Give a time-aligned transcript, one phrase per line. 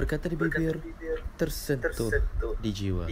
[0.00, 0.80] Berkata di bibir
[1.36, 2.08] Tersentuh
[2.56, 3.04] di jiwa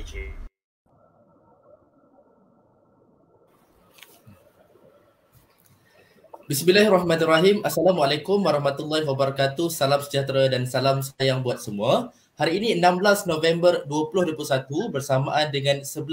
[6.48, 7.60] Bismillahirrahmanirrahim.
[7.60, 9.68] Assalamualaikum warahmatullahi wabarakatuh.
[9.68, 12.08] Salam sejahtera dan salam sayang buat semua.
[12.40, 16.08] Hari ini 16 November 2021 bersamaan dengan 11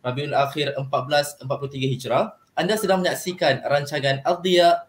[0.00, 1.44] Rabiul Akhir 1443
[2.00, 2.32] Hijrah.
[2.56, 4.88] Anda sedang menyaksikan rancangan Al-Diya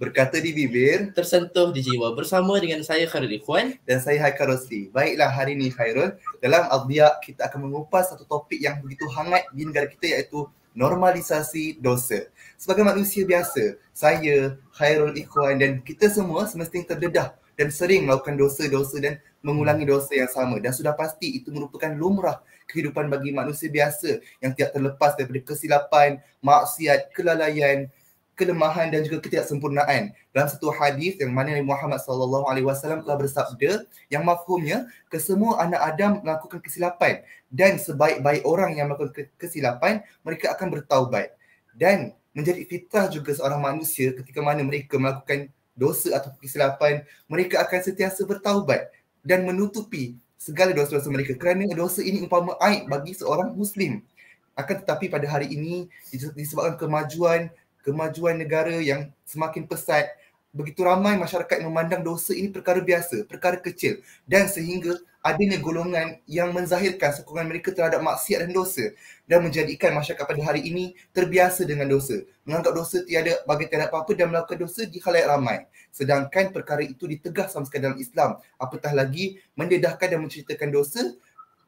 [0.00, 4.88] berkata di bibir tersentuh di jiwa bersama dengan saya Khairul Ikhwan dan saya Haikal Rosli.
[4.88, 9.68] Baiklah hari ini Khairul, dalam Al-Diya kita akan mengupas satu topik yang begitu hangat di
[9.68, 12.32] negara kita iaitu normalisasi dosa.
[12.56, 18.96] Sebagai manusia biasa, saya, Khairul Ikhwan dan kita semua semestinya terdedah dan sering melakukan dosa-dosa
[19.04, 22.40] dan mengulangi dosa yang sama dan sudah pasti itu merupakan lumrah
[22.72, 27.92] kehidupan bagi manusia biasa yang tidak terlepas daripada kesilapan, maksiat, kelalaian,
[28.40, 30.16] kelemahan dan juga ketidaksempurnaan.
[30.32, 35.60] Dalam satu hadis yang mana Nabi Muhammad sallallahu alaihi wasallam telah bersabda yang mafhumnya kesemua
[35.60, 37.20] anak Adam melakukan kesilapan
[37.52, 41.36] dan sebaik-baik orang yang melakukan kesilapan mereka akan bertaubat.
[41.76, 47.80] Dan menjadi fitrah juga seorang manusia ketika mana mereka melakukan dosa atau kesilapan mereka akan
[47.84, 48.88] sentiasa bertaubat
[49.20, 54.00] dan menutupi segala dosa-dosa mereka kerana dosa ini umpama aib bagi seorang muslim
[54.56, 57.48] akan tetapi pada hari ini disebabkan kemajuan
[57.86, 60.10] kemajuan negara yang semakin pesat
[60.50, 66.50] begitu ramai masyarakat memandang dosa ini perkara biasa, perkara kecil dan sehingga adanya golongan yang
[66.50, 68.90] menzahirkan sokongan mereka terhadap maksiat dan dosa
[69.28, 72.24] dan menjadikan masyarakat pada hari ini terbiasa dengan dosa.
[72.48, 75.68] Menganggap dosa tiada bagi tiada apa-apa dan melakukan dosa di khalayak ramai.
[75.92, 78.30] Sedangkan perkara itu ditegah sama sekali dalam Islam.
[78.56, 81.02] Apatah lagi mendedahkan dan menceritakan dosa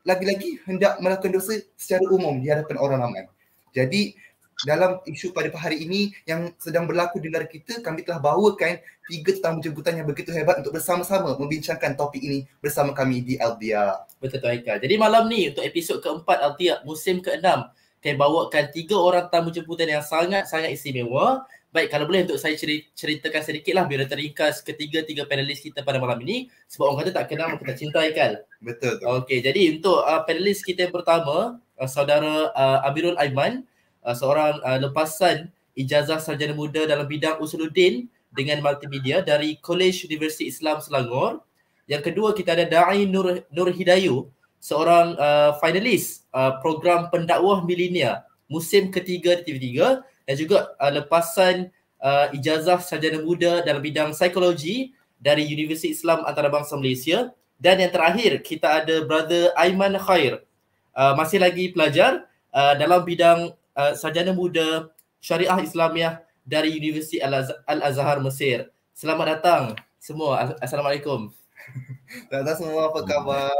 [0.02, 3.22] lagi-lagi hendak melakukan dosa secara umum di hadapan orang ramai.
[3.70, 4.18] Jadi
[4.62, 8.78] dalam isu pada hari ini yang sedang berlaku di negara kita, kami telah bawakan
[9.10, 14.06] tiga tetamu jemputan yang begitu hebat untuk bersama-sama membincangkan topik ini bersama kami di Aldia.
[14.22, 14.78] Betul tu Haikal.
[14.78, 17.66] Jadi malam ni untuk episod keempat Aldia musim keenam,
[17.98, 21.42] kami bawakan tiga orang tamu jemputan yang sangat-sangat istimewa.
[21.72, 22.52] Baik, kalau boleh untuk saya
[22.92, 26.52] ceritakan sedikit lah biar teringkas ketiga-tiga panelis kita pada malam ini.
[26.68, 28.44] Sebab orang kata tak kenal, kita cinta Haikal.
[28.60, 29.00] Betul.
[29.00, 33.64] Okey, jadi untuk uh, panelis kita yang pertama, uh, saudara uh, Amirul Aiman,
[34.04, 35.48] uh, seorang uh, lepasan
[35.78, 41.40] ijazah sarjana muda dalam bidang usuluddin dengan multimedia dari College University Islam Selangor.
[41.88, 44.30] Yang kedua kita ada Dai Nur Nur Hidayu,
[44.62, 49.98] seorang uh, finalis uh, program pendakwah milenia musim ketiga di TV3
[50.28, 51.66] dan juga uh, lepasan
[51.98, 58.38] uh, ijazah sarjana muda dalam bidang psikologi dari Universiti Islam Antarabangsa Malaysia dan yang terakhir
[58.46, 60.46] kita ada brother Aiman Khair
[60.94, 62.22] uh, masih lagi pelajar
[62.54, 64.90] uh, dalam bidang uh, sarjana muda
[65.22, 68.70] Syariah Islamiah dari Universiti Al-Azhar Mesir.
[68.92, 69.62] Selamat datang
[70.02, 70.58] semua.
[70.58, 71.30] Assalamualaikum.
[72.28, 72.90] Selamat datang semua.
[72.90, 73.54] Apa khabar?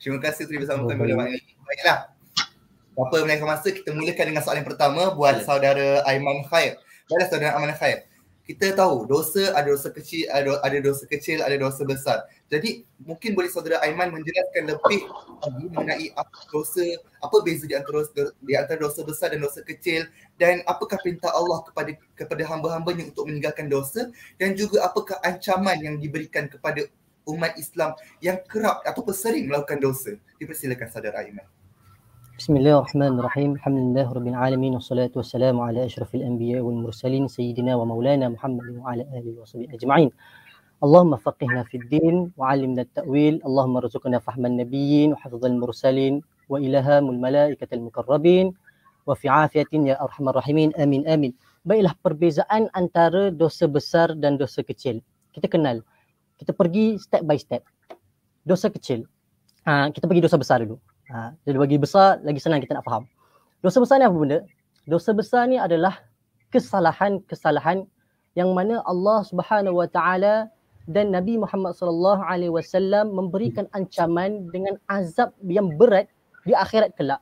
[0.00, 1.52] Terima kasih telah bersama kami pada malam ini.
[1.66, 1.98] Baiklah.
[3.00, 6.76] Apa melengahkan masa, kita mulakan dengan soalan yang pertama buat saudara Aiman Khair.
[7.08, 8.09] Baiklah saudara Aiman Khair
[8.50, 12.26] kita tahu dosa ada dosa kecil ada ada dosa kecil ada dosa besar.
[12.50, 15.06] Jadi mungkin boleh saudara Aiman menjelaskan lebih
[15.70, 16.82] mengenai apa dosa
[17.22, 18.02] apa beza di antara
[18.42, 20.02] di antara dosa besar dan dosa kecil
[20.34, 24.10] dan apakah perintah Allah kepada kepada hamba-hambanya untuk meninggalkan dosa
[24.42, 26.90] dan juga apakah ancaman yang diberikan kepada
[27.30, 30.18] umat Islam yang kerap ataupun sering melakukan dosa.
[30.42, 31.59] Dipersilakan saudara Aiman.
[32.39, 37.75] بسم الله الرحمن الرحيم الحمد لله رب العالمين والصلاة والسلام على أشرف الأنبياء والمرسلين سيدنا
[37.75, 40.09] ومولانا محمد وعلى آله وصحبه أجمعين
[40.83, 48.53] اللهم فقهنا في الدين وعلمنا التأويل اللهم ارزقنا فهم النبيين وحفظ المرسلين وإلهام الملائكة المقربين
[49.07, 51.33] وفي عافية يا أرحم الراحمين آمين آمين
[51.65, 55.01] Baiklah perbezaan antara dosa besar dan dosa kecil.
[55.33, 55.81] Kita kenal.
[56.37, 57.65] Kita pergi step by step.
[58.45, 59.09] Dosa kecil.
[59.65, 60.77] Ha, kita pergi dosa besar dulu.
[61.10, 63.02] Ha, jadi bagi besar lagi senang kita nak faham.
[63.66, 64.38] Dosa besar ni apa benda?
[64.86, 65.98] Dosa besar ni adalah
[66.54, 67.82] kesalahan-kesalahan
[68.38, 70.54] yang mana Allah Subhanahu Wa Taala
[70.86, 76.06] dan Nabi Muhammad sallallahu alaihi wasallam memberikan ancaman dengan azab yang berat
[76.46, 77.18] di akhirat kelak.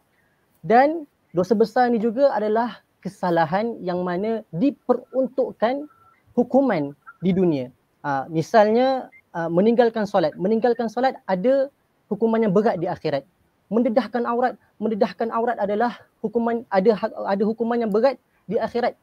[0.61, 5.89] Dan dosa besar ni juga adalah kesalahan yang mana diperuntukkan
[6.37, 6.93] hukuman
[7.25, 7.73] di dunia.
[8.05, 10.37] Uh, misalnya uh, meninggalkan solat.
[10.37, 11.73] Meninggalkan solat ada
[12.13, 13.25] hukuman yang berat di akhirat
[13.69, 14.57] mendedahkan aurat.
[14.81, 16.97] Mendedahkan aurat adalah hukuman ada
[17.29, 18.17] ada hukuman yang berat
[18.49, 18.97] di akhirat.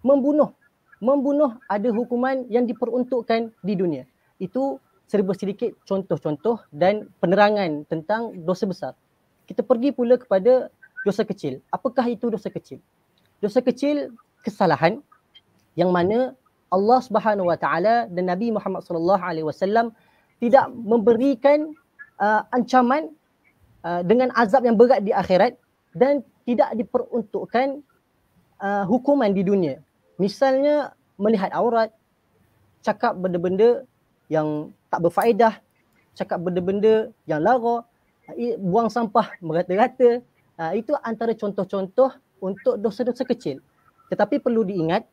[0.00, 0.52] Membunuh.
[1.00, 4.04] Membunuh ada hukuman yang diperuntukkan di dunia.
[4.36, 8.92] Itu serba sedikit contoh-contoh dan penerangan tentang dosa besar.
[9.48, 10.70] Kita pergi pula kepada
[11.02, 11.58] dosa kecil.
[11.72, 12.78] Apakah itu dosa kecil?
[13.40, 14.12] Dosa kecil
[14.44, 15.00] kesalahan
[15.74, 16.36] yang mana
[16.70, 19.90] Allah Subhanahu Wa Taala dan Nabi Muhammad Sallallahu Alaihi Wasallam
[20.38, 21.74] tidak memberikan
[22.22, 23.10] uh, ancaman
[23.84, 25.56] uh, dengan azab yang berat di akhirat
[25.96, 27.82] dan tidak diperuntukkan
[28.60, 29.80] uh, hukuman di dunia.
[30.20, 31.92] Misalnya melihat aurat,
[32.84, 33.84] cakap benda-benda
[34.32, 35.60] yang tak berfaedah,
[36.16, 37.84] cakap benda-benda yang lara,
[38.60, 40.22] buang sampah merata-rata.
[40.60, 42.12] Uh, itu antara contoh-contoh
[42.44, 43.64] untuk dosa-dosa kecil.
[44.12, 45.08] Tetapi perlu diingat,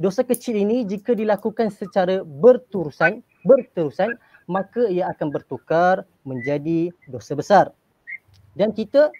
[0.00, 4.18] dosa kecil ini jika dilakukan secara berterusan, berterusan,
[4.50, 7.66] maka ia akan bertukar menjadi dosa besar.
[8.54, 9.10] Dan kita,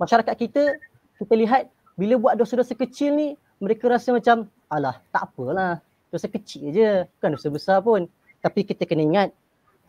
[0.00, 0.76] masyarakat kita,
[1.20, 1.62] kita lihat
[2.00, 3.28] bila buat dosa-dosa kecil ni,
[3.60, 8.08] mereka rasa macam, alah tak apalah, dosa kecil je, bukan dosa besar pun.
[8.40, 9.28] Tapi kita kena ingat,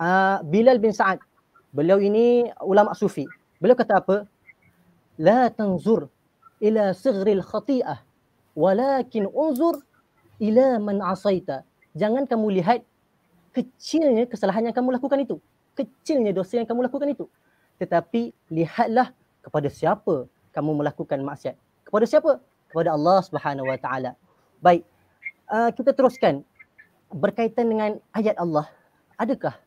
[0.02, 1.24] uh, Bilal bin Sa'ad,
[1.72, 3.24] beliau ini ulama sufi.
[3.62, 4.26] Beliau kata apa?
[5.20, 6.08] La tanzur
[6.64, 8.00] ila sighril khati'ah
[8.56, 9.80] walakin unzur
[10.40, 11.64] ila man asaita.
[11.96, 12.84] Jangan kamu lihat
[13.56, 15.38] kecilnya kesalahan yang kamu lakukan itu.
[15.76, 17.26] Kecilnya dosa yang kamu lakukan itu.
[17.80, 21.56] Tetapi lihatlah kepada siapa kamu melakukan maksiat.
[21.88, 22.44] Kepada siapa?
[22.70, 24.12] Kepada Allah Subhanahu Wa Taala.
[24.60, 24.84] Baik.
[25.50, 26.46] Uh, kita teruskan
[27.10, 28.70] berkaitan dengan ayat Allah.
[29.18, 29.58] Adakah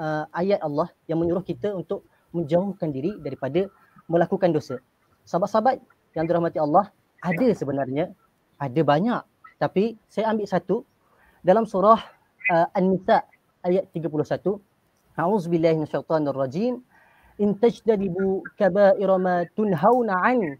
[0.00, 3.68] uh, ayat Allah yang menyuruh kita untuk menjauhkan diri daripada
[4.08, 4.80] melakukan dosa?
[5.28, 5.82] Sahabat-sahabat
[6.16, 6.88] yang dirahmati Allah,
[7.20, 8.14] ada sebenarnya,
[8.56, 9.20] ada banyak
[9.56, 10.76] tapi saya ambil satu
[11.40, 12.00] dalam surah
[12.52, 13.24] uh, An-Nisa
[13.64, 14.60] ayat 31.
[15.16, 16.84] A'udzubillahi minasyaitonirrajim.
[17.38, 20.56] In tajdalibu kaba'ira ma tunhauna an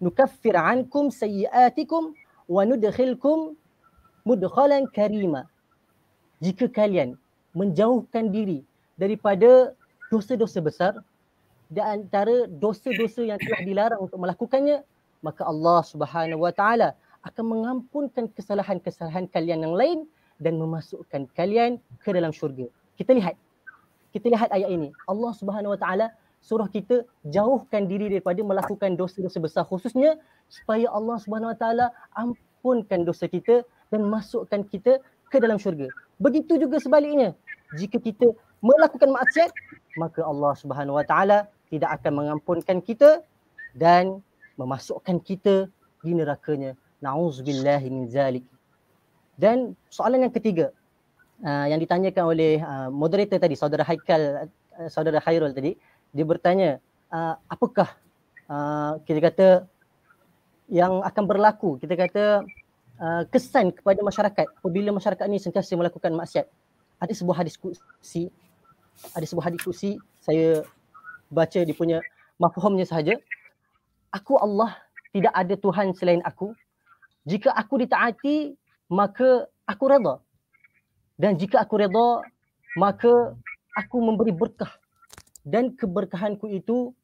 [0.00, 2.12] nukaffir ankum sayyi'atikum
[2.48, 3.56] wa nudkhilkum
[4.28, 5.48] mudkhalan karima.
[6.44, 7.16] Jika kalian
[7.56, 8.60] menjauhkan diri
[9.00, 9.72] daripada
[10.12, 10.92] dosa-dosa besar
[11.72, 14.84] di antara dosa-dosa yang telah dilarang untuk melakukannya
[15.20, 16.94] maka Allah Subhanahu wa taala
[17.26, 19.98] akan mengampunkan kesalahan-kesalahan kalian yang lain
[20.38, 22.70] dan memasukkan kalian ke dalam syurga.
[22.94, 23.34] Kita lihat.
[24.14, 24.88] Kita lihat ayat ini.
[25.04, 26.06] Allah Subhanahu Wa Taala
[26.38, 30.16] suruh kita jauhkan diri daripada melakukan dosa-dosa besar khususnya
[30.46, 35.88] supaya Allah Subhanahu Wa Taala ampunkan dosa kita dan masukkan kita ke dalam syurga.
[36.16, 37.36] Begitu juga sebaliknya.
[37.76, 38.32] Jika kita
[38.64, 39.50] melakukan maksiat,
[40.00, 41.38] maka Allah Subhanahu Wa Taala
[41.68, 43.20] tidak akan mengampunkan kita
[43.76, 44.24] dan
[44.56, 45.68] memasukkan kita
[46.00, 48.42] di nerakanya Na'udzubillah min zalik.
[49.38, 50.74] Dan soalan yang ketiga
[51.44, 55.74] uh, yang ditanyakan oleh uh, moderator tadi, saudara Haikal, uh, saudara Khairul tadi,
[56.14, 56.78] dia bertanya,
[57.12, 57.88] uh, apakah
[58.48, 59.48] uh, kita kata
[60.68, 62.24] yang akan berlaku, kita kata
[63.00, 66.46] uh, kesan kepada masyarakat apabila masyarakat ini sentiasa melakukan maksiat.
[66.98, 68.28] Ada sebuah hadis kursi,
[69.14, 70.66] ada sebuah hadis kursi, saya
[71.30, 72.02] baca dia punya
[72.36, 73.14] mafhumnya sahaja.
[74.10, 74.74] Aku Allah,
[75.12, 76.52] tidak ada Tuhan selain aku
[77.28, 78.56] jika aku ditaati
[78.88, 80.16] maka aku redha
[81.18, 82.22] dan jika aku redha
[82.78, 83.34] maka
[83.74, 84.70] aku memberi berkah.
[85.42, 86.94] Dan keberkahanku itu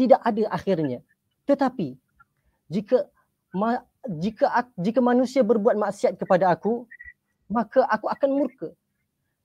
[0.00, 1.04] tidak ada akhirnya.
[1.44, 1.92] Tetapi
[2.72, 3.04] jika
[3.52, 6.88] ma, jika jika manusia berbuat maksiat kepada aku
[7.52, 8.68] maka aku akan murka.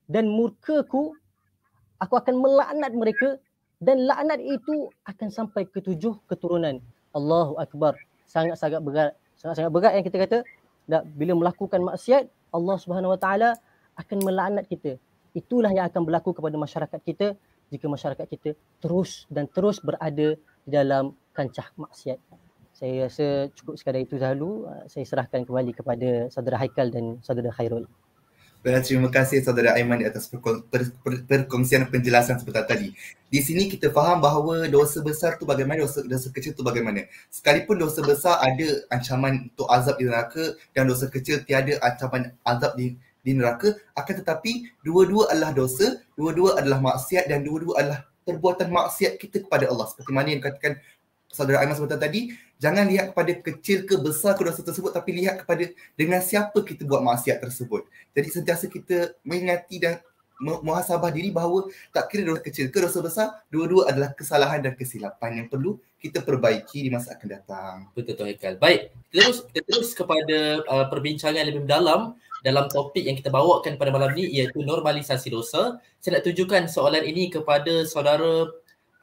[0.08, 1.16] Dan murkaku
[2.00, 3.30] aku akan melaknat mereka
[3.82, 6.80] dan laknat itu akan sampai ke tujuh keturunan.
[7.12, 8.00] Allahu akbar.
[8.30, 10.40] Sangat-sangat berat sangat-sangat berat yang kita kata.
[11.18, 13.50] Bila melakukan maksiat Allah Subhanahu Wa Taala
[13.96, 15.00] akan melaknat kita.
[15.32, 17.28] Itulah yang akan berlaku kepada masyarakat kita
[17.72, 18.52] jika masyarakat kita
[18.84, 22.20] terus dan terus berada di dalam kancah maksiat.
[22.76, 24.68] Saya rasa cukup sekadar itu dahulu.
[24.92, 27.88] Saya serahkan kembali kepada saudara Haikal dan saudara Khairul.
[28.62, 32.94] Baiklah, terima kasih saudara Aiman di atas perkongsian penjelasan sebentar tadi.
[33.26, 37.10] Di sini kita faham bahawa dosa besar tu bagaimana, dosa, dosa kecil tu bagaimana.
[37.34, 42.78] Sekalipun dosa besar ada ancaman untuk azab di neraka dan dosa kecil tiada ancaman azab
[42.78, 42.94] di,
[43.26, 49.18] di neraka, akan tetapi dua-dua adalah dosa, dua-dua adalah maksiat dan dua-dua adalah perbuatan maksiat
[49.18, 49.90] kita kepada Allah.
[49.90, 50.78] Seperti mana yang dikatakan
[51.32, 55.42] saudara Aiman sebentar tadi, jangan lihat kepada kecil ke besar ke dosa tersebut tapi lihat
[55.42, 57.88] kepada dengan siapa kita buat maksiat tersebut.
[58.12, 60.04] Jadi sentiasa kita mengingati dan
[60.42, 65.46] muhasabah diri bahawa tak kira dosa kecil ke dosa besar, dua-dua adalah kesalahan dan kesilapan
[65.46, 67.76] yang perlu kita perbaiki di masa akan datang.
[67.94, 68.58] Betul tu Haikal.
[68.58, 73.94] Baik, terus kita terus kepada uh, perbincangan lebih mendalam dalam topik yang kita bawakan pada
[73.94, 75.78] malam ni iaitu normalisasi dosa.
[76.02, 78.50] Saya nak tujukan soalan ini kepada saudara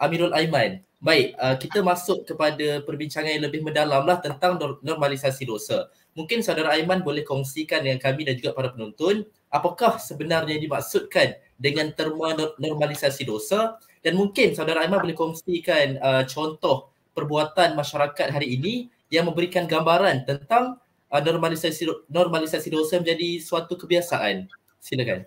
[0.03, 0.83] Amirul Aiman.
[0.99, 5.87] Baik, uh, kita masuk kepada perbincangan yang lebih mendalam lah tentang normalisasi dosa.
[6.19, 11.95] Mungkin saudara Aiman boleh kongsikan dengan kami dan juga para penonton apakah sebenarnya dimaksudkan dengan
[11.95, 18.91] terma normalisasi dosa dan mungkin saudara Aiman boleh kongsikan uh, contoh perbuatan masyarakat hari ini
[19.07, 20.83] yang memberikan gambaran tentang
[21.15, 24.51] uh, normalisasi normalisasi dosa menjadi suatu kebiasaan.
[24.83, 25.23] Silakan.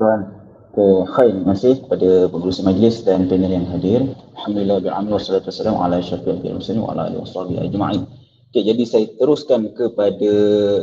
[0.00, 0.43] Tuan.
[0.74, 4.10] Khair, terima kasih kepada pengurusi majlis dan panel yang hadir.
[4.34, 8.02] Alhamdulillah bi'amni wassalatu wassalamu ala syafi'il muslimin wa ala alihi washabihi ajma'in.
[8.50, 10.32] Okay, jadi saya teruskan kepada,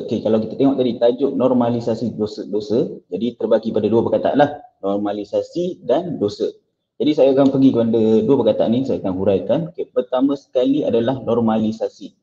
[0.07, 5.83] okay, kalau kita tengok tadi tajuk normalisasi dosa-dosa, jadi terbagi pada dua perkataan lah, normalisasi
[5.83, 6.47] dan dosa.
[6.95, 9.59] Jadi saya akan pergi kepada dua perkataan ini, saya akan huraikan.
[9.75, 12.15] Okay, pertama sekali adalah normalisasi.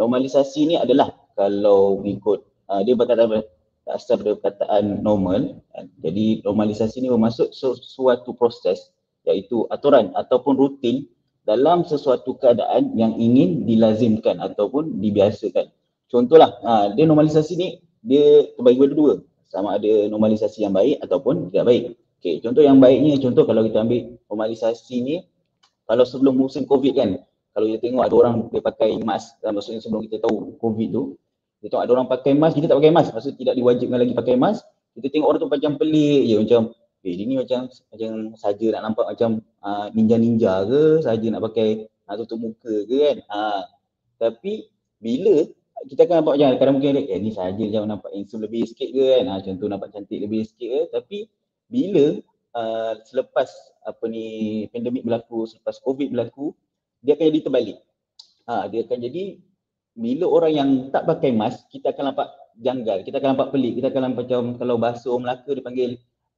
[0.00, 3.28] Normalisasi ni adalah kalau ikut, uh, dia berkata
[3.88, 5.56] asal perkataan normal.
[6.04, 8.92] Jadi normalisasi ini bermaksud sesuatu proses
[9.24, 11.08] iaitu aturan ataupun rutin
[11.44, 15.72] dalam sesuatu keadaan yang ingin dilazimkan ataupun dibiasakan.
[16.10, 17.68] Contohlah, ha, dia normalisasi ni
[18.04, 19.12] dia terbagi pada dua.
[19.50, 21.82] Sama ada normalisasi yang baik ataupun tidak baik.
[22.20, 25.16] Okay, contoh yang baiknya, contoh kalau kita ambil normalisasi ni,
[25.88, 27.10] kalau sebelum musim COVID kan,
[27.56, 31.02] kalau kita tengok ada orang dia pakai mask, maksudnya sebelum kita tahu COVID tu,
[31.60, 33.10] kita tengok ada orang pakai mask, kita tak pakai mask.
[33.12, 34.64] Maksud tidak diwajibkan lagi pakai mask.
[34.96, 36.62] Kita tengok orang tu macam pelik je macam
[37.00, 39.30] eh dia ni macam macam saja nak nampak macam
[39.64, 43.16] uh, ninja-ninja ke, saja nak pakai nak tutup muka ke kan.
[43.28, 43.62] Uh,
[44.16, 45.44] tapi bila
[45.88, 49.04] kita akan nampak macam kadang mungkin eh ni saja macam nampak handsome lebih sikit ke
[49.20, 49.24] kan.
[49.28, 50.80] Uh, macam tu nampak cantik lebih sikit ke.
[50.96, 51.18] Tapi
[51.68, 52.20] bila
[52.56, 53.48] uh, selepas
[53.84, 56.56] apa ni pandemik berlaku, selepas covid berlaku,
[57.04, 57.78] dia akan jadi terbalik.
[58.48, 59.24] Ha, dia akan jadi
[59.94, 62.28] bila orang yang tak pakai mask, kita akan nampak
[62.60, 65.90] janggal, kita akan nampak pelik, kita akan nampak macam kalau bahasa orang Melaka dipanggil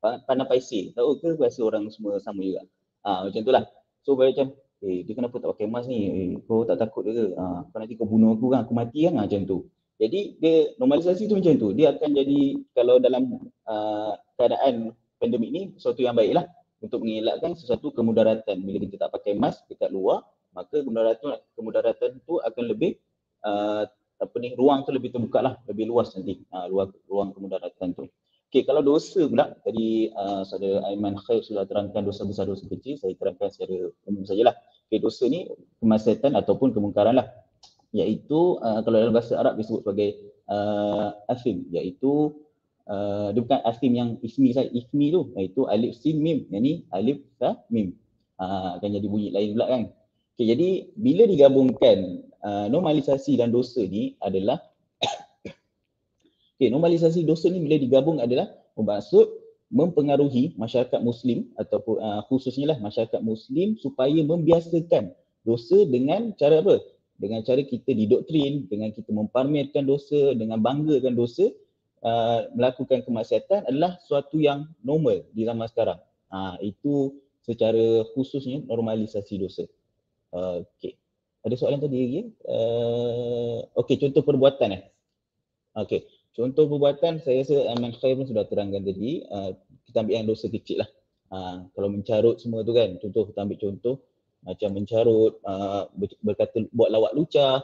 [0.03, 0.91] pandang paisi.
[0.97, 2.63] Tahu ke bahasa orang semua sama juga.
[3.07, 3.65] Ha, macam itulah.
[4.03, 5.99] So macam eh dia kenapa tak pakai mask ni?
[6.11, 7.35] Eh, kau tak takut ke?
[7.39, 9.59] Ha, kau nanti kau bunuh aku kan, aku mati kan ha, macam tu.
[10.03, 11.69] Jadi dia normalisasi tu macam tu.
[11.79, 12.41] Dia akan jadi
[12.75, 13.39] kalau dalam
[13.71, 14.91] uh, keadaan
[15.23, 16.51] pandemik ni sesuatu yang baiklah
[16.83, 18.59] untuk mengelakkan sesuatu kemudaratan.
[18.67, 22.99] Bila kita tak pakai mask dekat luar, maka kemudaratan kemudaratan tu akan lebih
[23.47, 23.85] uh,
[24.23, 28.07] apa ni ruang tu lebih terbuka lah, lebih luas nanti uh, ruang ruang kemudaratan tu.
[28.53, 33.01] Okey, kalau dosa pula tadi uh, saudara Aiman Khair sudah terangkan dosa besar dosa kecil,
[33.01, 34.53] saya terangkan secara umum sajalah.
[34.87, 35.49] Okey, dosa ni
[35.81, 37.33] kemaksiatan ataupun kemungkaran lah.
[37.97, 40.11] Iaitu uh, kalau dalam bahasa Arab disebut sebagai
[40.53, 42.37] uh, asim, iaitu
[42.93, 46.45] uh, dia bukan asim yang ismi saya, ismi tu iaitu alif sim mim.
[46.53, 47.97] Yang ni alif sa mim.
[48.37, 49.83] Uh, akan jadi bunyi lain pula kan.
[50.33, 54.65] Okey, jadi bila digabungkan uh, normalisasi dan dosa ni adalah
[56.57, 59.29] okay, normalisasi dosa ni bila digabung adalah bermaksud
[59.73, 65.12] mempengaruhi masyarakat muslim ataupun uh, khususnya lah masyarakat muslim supaya membiasakan
[65.45, 66.81] dosa dengan cara apa?
[67.21, 71.49] Dengan cara kita didoktrin, dengan kita memparmerkan dosa, dengan banggakan dosa,
[72.03, 76.01] uh, melakukan kemaksiatan adalah suatu yang normal di zaman sekarang.
[76.33, 79.69] Uh, itu secara khususnya normalisasi dosa.
[80.33, 80.97] Uh, okay.
[81.45, 82.23] Ada soalan tadi lagi?
[82.49, 84.83] Uh, okey contoh perbuatan eh?
[85.77, 89.21] Okey contoh perbuatan saya rasa Aman Khair pun sudah terangkan tadi.
[89.29, 89.53] Uh,
[89.85, 90.91] kita ambil yang dosa kecil lah.
[91.33, 93.95] Uh, kalau mencarut semua tu kan contoh kita ambil contoh
[94.43, 95.87] macam mencarut uh,
[96.25, 97.62] berkata buat lawak lucah.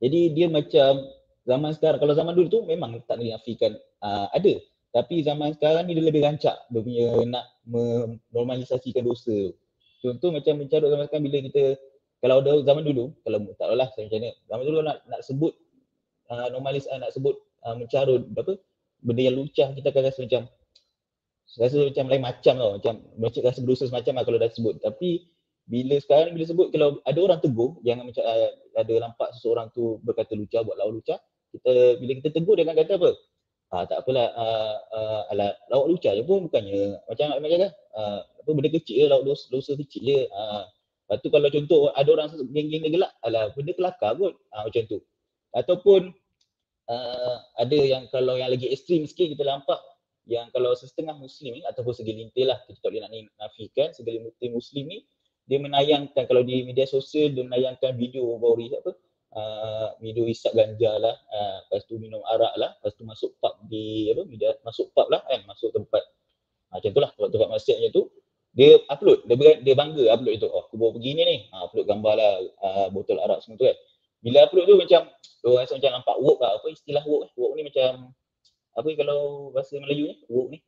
[0.00, 1.08] Jadi dia macam
[1.44, 4.54] zaman sekarang kalau zaman dulu tu memang tak dinafikan uh, ada.
[4.90, 6.56] Tapi zaman sekarang ni dia lebih rancak.
[6.70, 9.54] Dia punya nak menormalisasikan dosa
[10.00, 11.62] contoh macam mencarut zaman sekarang bila kita
[12.20, 15.52] kalau ada zaman dulu, kalau tak tahu lah macam mana, zaman dulu nak nak sebut
[16.28, 17.32] uh, normalis uh, nak sebut
[17.64, 18.60] uh, mencarut apa
[19.00, 20.42] benda yang lucah kita akan rasa macam
[21.56, 24.74] rasa macam lain macam tau macam macam rasa berdosa semacam lah kalau dah sebut.
[24.84, 25.10] Tapi
[25.64, 29.96] bila sekarang bila sebut kalau ada orang tegur jangan macam uh, ada nampak seseorang tu
[30.04, 31.16] berkata lucah buat lawa lucah
[31.56, 33.10] kita bila kita tegur dia akan kata apa?
[33.70, 37.00] Ah tak apalah uh, uh, ala lawak lucah je pun bukannya.
[37.08, 40.66] Macam macam kan uh, apa benda kecil je lawak dosa, dosa kecil je uh,
[41.10, 44.38] Lepas tu kalau contoh ada orang geng-geng dia gelak, alah benda kelakar kot.
[44.54, 45.02] Ha, macam tu.
[45.50, 46.14] Ataupun
[46.86, 49.82] uh, ada yang kalau yang lagi ekstrim sikit kita nampak
[50.30, 53.10] yang kalau setengah muslim ni ataupun segelintir lah kita tak boleh nak
[53.42, 55.02] nafikan segelintir muslim ni
[55.50, 58.94] dia menayangkan kalau di media sosial dia menayangkan video bauri apa
[59.34, 63.58] uh, video isap ganja lah uh, lepas tu minum arak lah lepas tu masuk pub
[63.66, 66.04] di apa media masuk pub lah kan masuk tempat
[66.70, 68.06] uh, macam tu lah tempat-tempat maksiat tu
[68.50, 70.48] dia upload dia, ber, dia bangga upload itu.
[70.50, 71.36] Oh aku bawa pergi ni ni.
[71.54, 73.76] Ha, upload gambar lah uh, botol arak semua tu kan.
[74.20, 76.50] Bila upload tu macam dia rasa macam nampak work lah.
[76.58, 78.10] Apa istilah work work ni macam
[78.74, 80.16] apa kalau bahasa Melayu ni?
[80.26, 80.58] Work ni?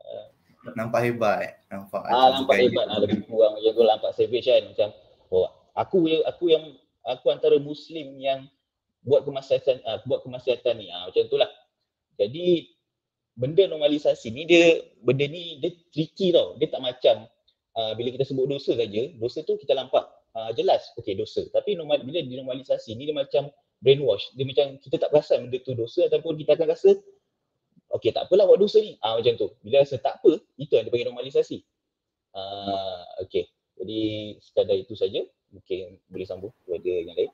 [0.00, 0.28] Uh,
[0.74, 4.62] nampak hebat nampak ah nampak hebat ah lebih kurang macam tu nampak savage kan?
[4.64, 4.88] Macam
[5.28, 6.64] oh aku aku yang
[7.04, 8.48] aku antara muslim yang
[9.04, 10.88] buat kemaksiatan uh, buat kemaksiatan ni.
[10.88, 11.50] Ah macam itulah
[12.16, 12.72] jadi
[13.36, 17.28] benda normalisasi ni dia benda ni dia tricky tau dia tak macam
[17.76, 21.76] uh, bila kita sebut dosa saja dosa tu kita nampak uh, jelas okey dosa tapi
[21.76, 23.52] normal bila dinormalisasi ni dia macam
[23.84, 26.96] brainwash dia macam kita tak perasan benda tu dosa ataupun kita akan rasa
[27.94, 28.98] okey tak apalah buat dosa ni.
[29.00, 29.48] Ah macam tu.
[29.62, 31.62] Bila rasa tak apa, itu yang dipanggil normalisasi.
[32.34, 33.46] Ah okey.
[33.76, 34.00] Jadi
[34.40, 35.22] sekadar itu saja.
[35.52, 37.32] Mungkin boleh sambung kepada yang lain.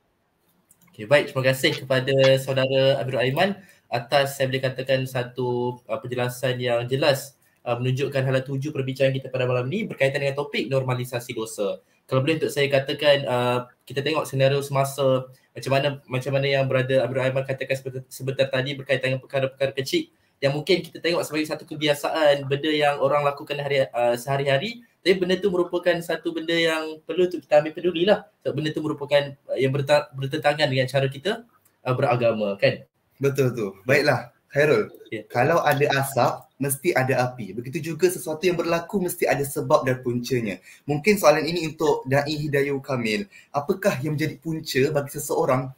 [0.92, 1.32] Okay, baik.
[1.32, 3.56] Terima kasih kepada saudara Amirul Aiman
[3.88, 7.32] atas saya boleh katakan satu uh, penjelasan yang jelas
[7.64, 11.80] uh, menunjukkan hala tuju perbincangan kita pada malam ini berkaitan dengan topik normalisasi dosa.
[12.04, 16.68] Kalau boleh untuk saya katakan uh, kita tengok senario semasa macam mana macam mana yang
[16.68, 20.12] berada Amirul Aiman katakan sebentar, sebentar tadi berkaitan dengan perkara-perkara kecil
[20.44, 25.18] yang mungkin kita tengok sebagai satu kebiasaan benda yang orang lakukan hari uh, sehari-hari tapi
[25.18, 28.22] benda tu merupakan satu benda yang perlu untuk kita ambil peduli lah.
[28.46, 29.74] Sebab benda tu merupakan uh, yang
[30.14, 31.42] bertentangan dengan cara kita
[31.82, 32.86] uh, beragama kan.
[33.18, 33.66] Betul tu.
[33.82, 34.94] Baiklah, Khairul.
[35.10, 35.26] Ya.
[35.26, 37.50] Kalau ada asap, mesti ada api.
[37.50, 40.62] Begitu juga sesuatu yang berlaku mesti ada sebab dan puncanya.
[40.86, 43.26] Mungkin soalan ini untuk Dai Hidayu Kamil.
[43.50, 45.74] Apakah yang menjadi punca bagi seseorang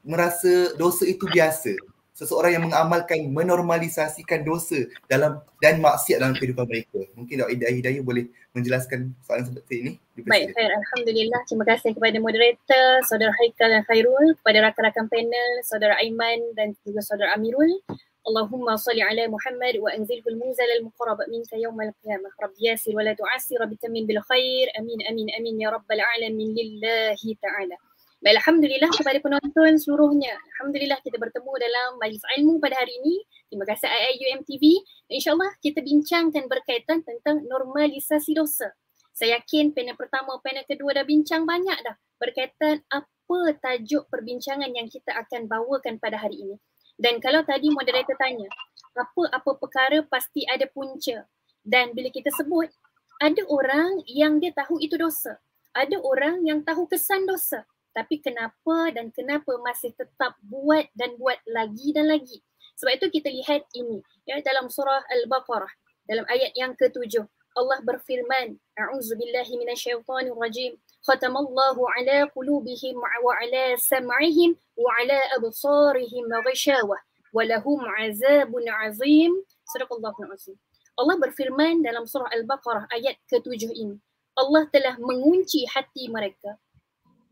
[0.00, 1.76] merasa dosa itu biasa?
[2.14, 7.02] Seseorang yang mengamalkan menormalisasikan dosa dalam dan maksiat dalam kehidupan mereka.
[7.18, 7.50] Mungkin Dr.
[7.50, 9.92] Ida Hidayah boleh menjelaskan soalan seperti ini.
[10.30, 10.70] Baik, Khair.
[10.70, 11.40] Alhamdulillah.
[11.50, 17.02] Terima kasih kepada moderator, Saudara Haikal dan Khairul, kepada rakan-rakan panel, Saudara Aiman dan juga
[17.02, 17.82] Saudara Amirul.
[18.24, 22.32] Allahumma salli ala Muhammad wa anzilhu al-munzal al-muqarrab minka yawm al-qiyamah.
[22.40, 24.72] Rabbi yasir wa la tu'asir, Rabbi tamin bil khair.
[24.80, 27.76] Amin, amin, amin ya rabbal alamin lillahi ta'ala.
[28.22, 30.38] Baik, Alhamdulillah kepada penonton seluruhnya.
[30.54, 33.26] Alhamdulillah kita bertemu dalam majlis ilmu pada hari ini.
[33.50, 34.78] Terima kasih IIUM TV.
[35.10, 38.70] InsyaAllah kita bincangkan berkaitan tentang normalisasi dosa.
[39.10, 44.86] Saya yakin panel pertama, panel kedua dah bincang banyak dah berkaitan apa tajuk perbincangan yang
[44.86, 46.56] kita akan bawakan pada hari ini.
[46.94, 48.46] Dan kalau tadi moderator tanya,
[48.94, 51.26] apa-apa perkara pasti ada punca.
[51.66, 52.70] Dan bila kita sebut,
[53.18, 55.42] ada orang yang dia tahu itu dosa.
[55.74, 61.38] Ada orang yang tahu kesan dosa tapi kenapa dan kenapa masih tetap buat dan buat
[61.46, 62.42] lagi dan lagi.
[62.74, 65.70] Sebab itu kita lihat ini ya dalam surah Al-Baqarah
[66.10, 67.22] dalam ayat yang ketujuh.
[67.54, 70.74] Allah berfirman A'udzubillahi minasyaitonirrajim.
[71.06, 76.98] Khatamallahu ala qulubihim wa ala sam'ihim wa ala absarihim ghishawah
[77.30, 79.30] wa lahum azabun azim.
[79.70, 80.58] Sadaqallahu azim.
[80.98, 83.98] Allah berfirman dalam surah Al-Baqarah ayat ketujuh ini
[84.34, 86.58] Allah telah mengunci hati mereka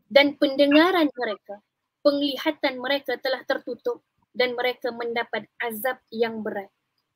[0.09, 1.61] dan pendengaran mereka,
[2.03, 6.69] penglihatan mereka telah tertutup dan mereka mendapat azab yang berat.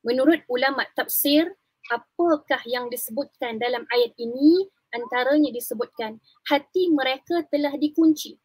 [0.06, 1.50] Menurut ulama tafsir,
[1.90, 4.70] apakah yang disebutkan dalam ayat ini?
[4.88, 6.16] Antaranya disebutkan
[6.48, 8.40] hati mereka telah dikunci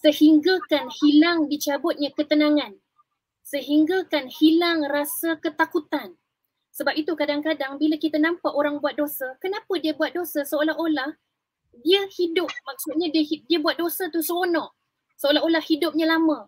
[0.00, 2.76] sehingga kan hilang dicabutnya ketenangan
[3.44, 6.16] sehingga kan hilang rasa ketakutan.
[6.74, 11.14] Sebab itu kadang-kadang bila kita nampak orang buat dosa, kenapa dia buat dosa seolah-olah
[11.82, 14.70] dia hidup maksudnya dia dia buat dosa tu seronok.
[15.18, 16.46] Seolah-olah hidupnya lama.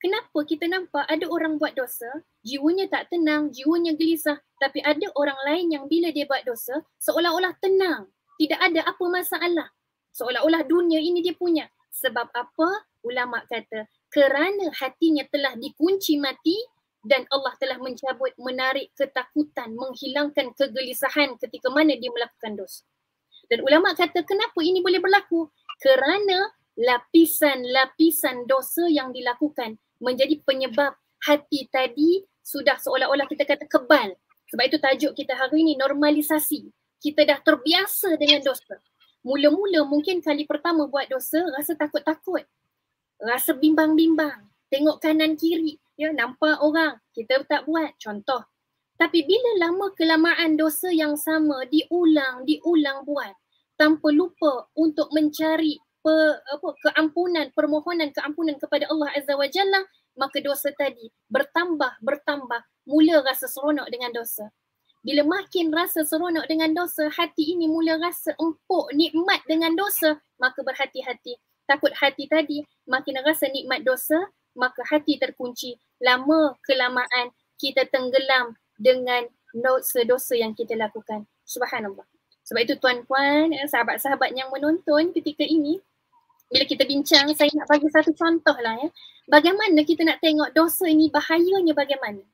[0.00, 2.08] Kenapa kita nampak ada orang buat dosa
[2.40, 7.56] jiwanya tak tenang jiwanya gelisah tapi ada orang lain yang bila dia buat dosa seolah-olah
[7.60, 8.08] tenang.
[8.40, 9.68] Tidak ada apa masalah.
[10.16, 11.68] Seolah-olah dunia ini dia punya.
[11.92, 12.88] Sebab apa?
[13.04, 16.58] Ulama kata kerana hatinya telah dikunci mati
[17.06, 22.84] dan Allah telah mencabut menarik ketakutan menghilangkan kegelisahan ketika mana dia melakukan dosa
[23.50, 25.50] dan ulama kata kenapa ini boleh berlaku?
[25.82, 30.94] Kerana lapisan-lapisan dosa yang dilakukan menjadi penyebab
[31.26, 34.14] hati tadi sudah seolah-olah kita kata kebal.
[34.54, 36.70] Sebab itu tajuk kita hari ini normalisasi.
[37.02, 38.78] Kita dah terbiasa dengan dosa.
[39.26, 42.46] Mula-mula mungkin kali pertama buat dosa rasa takut-takut.
[43.18, 44.46] Rasa bimbang-bimbang.
[44.70, 45.82] Tengok kanan kiri.
[45.98, 47.02] Ya, nampak orang.
[47.12, 47.98] Kita tak buat.
[47.98, 48.46] Contoh.
[48.96, 53.32] Tapi bila lama kelamaan dosa yang sama diulang, diulang buat
[53.80, 59.80] tanpa lupa untuk mencari pe, apa, keampunan, permohonan keampunan kepada Allah Azza wa Jalla,
[60.20, 64.52] maka dosa tadi bertambah, bertambah, mula rasa seronok dengan dosa.
[65.00, 70.60] Bila makin rasa seronok dengan dosa, hati ini mula rasa empuk, nikmat dengan dosa, maka
[70.60, 71.40] berhati-hati.
[71.64, 75.80] Takut hati tadi makin rasa nikmat dosa, maka hati terkunci.
[76.04, 79.24] Lama kelamaan kita tenggelam dengan
[79.56, 81.24] dosa-dosa yang kita lakukan.
[81.48, 82.19] Subhanallah.
[82.50, 85.78] Sebab itu tuan-puan, eh, sahabat-sahabat yang menonton ketika ini,
[86.50, 88.90] bila kita bincang, saya nak bagi satu contoh lah ya.
[89.30, 92.26] Bagaimana kita nak tengok dosa ini bahayanya bagaimana.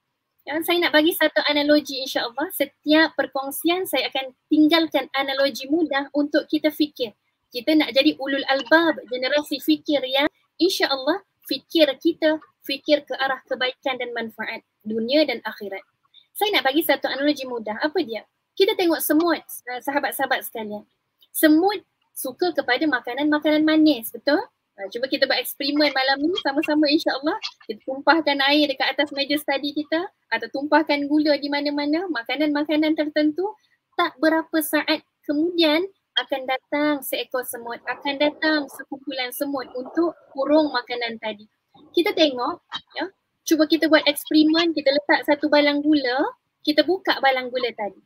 [0.48, 2.48] Ya, saya nak bagi satu analogi insyaAllah.
[2.48, 7.12] Setiap perkongsian saya akan tinggalkan analogi mudah untuk kita fikir.
[7.52, 14.00] Kita nak jadi ulul albab, generasi fikir yang insyaAllah fikir kita fikir ke arah kebaikan
[14.00, 15.84] dan manfaat dunia dan akhirat.
[16.32, 17.76] Saya nak bagi satu analogi mudah.
[17.84, 18.24] Apa dia?
[18.56, 20.82] Kita tengok semut uh, sahabat-sahabat sekalian.
[21.30, 21.84] Semut
[22.16, 24.40] suka kepada makanan-makanan manis, betul?
[24.76, 27.36] Ha, cuba kita buat eksperimen malam ni sama-sama insya-Allah.
[27.64, 33.56] Kita tumpahkan air dekat atas meja study kita atau tumpahkan gula di mana-mana, makanan-makanan tertentu
[33.96, 35.84] tak berapa saat kemudian
[36.16, 41.44] akan datang seekor semut, akan datang sekumpulan semut untuk kurung makanan tadi.
[41.92, 42.60] Kita tengok
[42.96, 43.04] ya,
[43.48, 48.00] cuba kita buat eksperimen, kita letak satu balang gula, kita buka balang gula tadi.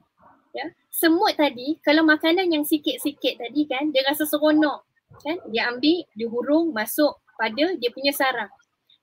[0.50, 4.82] Ya, semut tadi kalau makanan yang sikit-sikit tadi kan dia rasa seronok
[5.22, 5.38] kan?
[5.46, 8.50] Dia ambil dia hurung masuk pada dia punya sarang.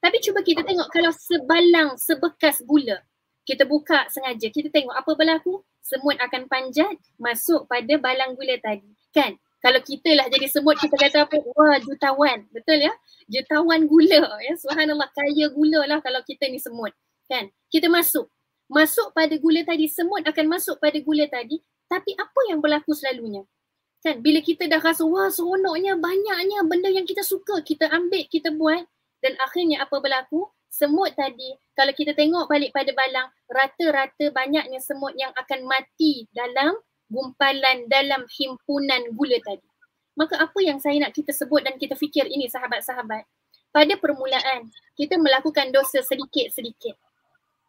[0.03, 2.99] Tapi cuba kita tengok kalau sebalang sebekas gula
[3.47, 4.51] kita buka sengaja.
[4.51, 5.63] Kita tengok apa berlaku?
[5.79, 9.39] Semut akan panjat masuk pada balang gula tadi kan?
[9.63, 11.39] Kalau kita lah jadi semut kita kata apa?
[11.55, 12.43] Wah jutawan.
[12.51, 12.93] Betul ya?
[13.31, 14.53] Jutawan gula ya?
[14.59, 16.91] Subhanallah kaya gula lah kalau kita ni semut
[17.31, 17.47] kan?
[17.71, 18.27] Kita masuk
[18.67, 23.47] masuk pada gula tadi semut akan masuk pada gula tadi tapi apa yang berlaku selalunya
[24.05, 28.53] Kan bila kita dah rasa wah seronoknya banyaknya benda yang kita suka kita ambil kita
[28.53, 28.85] buat
[29.25, 30.45] dan akhirnya apa berlaku?
[30.67, 36.77] Semut tadi kalau kita tengok balik pada balang rata-rata banyaknya semut yang akan mati dalam
[37.09, 39.65] gumpalan dalam himpunan gula tadi.
[40.13, 43.25] Maka apa yang saya nak kita sebut dan kita fikir ini sahabat-sahabat.
[43.73, 46.99] Pada permulaan kita melakukan dosa sedikit-sedikit.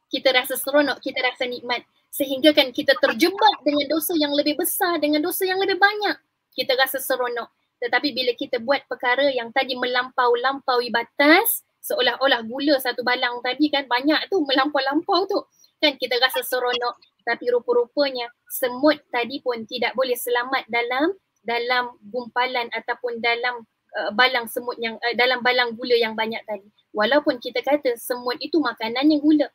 [0.09, 1.85] Kita rasa seronok, kita rasa nikmat.
[2.09, 6.17] Sehingga kan kita terjebak dengan dosa yang lebih besar dengan dosa yang lebih banyak.
[6.57, 7.53] Kita rasa seronok.
[7.79, 13.87] Tetapi bila kita buat perkara yang tadi melampau-lampaui batas seolah-olah gula satu balang tadi kan
[13.87, 15.39] banyak tu melampau-lampau tu.
[15.79, 16.99] Kan kita rasa seronok.
[17.23, 21.13] Tapi rupa-rupanya semut tadi pun tidak boleh selamat dalam
[21.45, 23.63] dalam gumpalan ataupun dalam
[23.95, 26.67] uh, balang semut yang uh, dalam balang gula yang banyak tadi.
[26.97, 29.49] Walaupun kita kata semut itu makanannya gula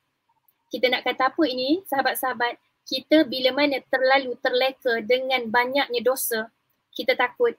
[0.74, 2.58] kita nak kata apa ini sahabat-sahabat?
[2.82, 6.50] Kita bila mana terlalu terleka dengan banyaknya dosa
[6.94, 7.54] kita takut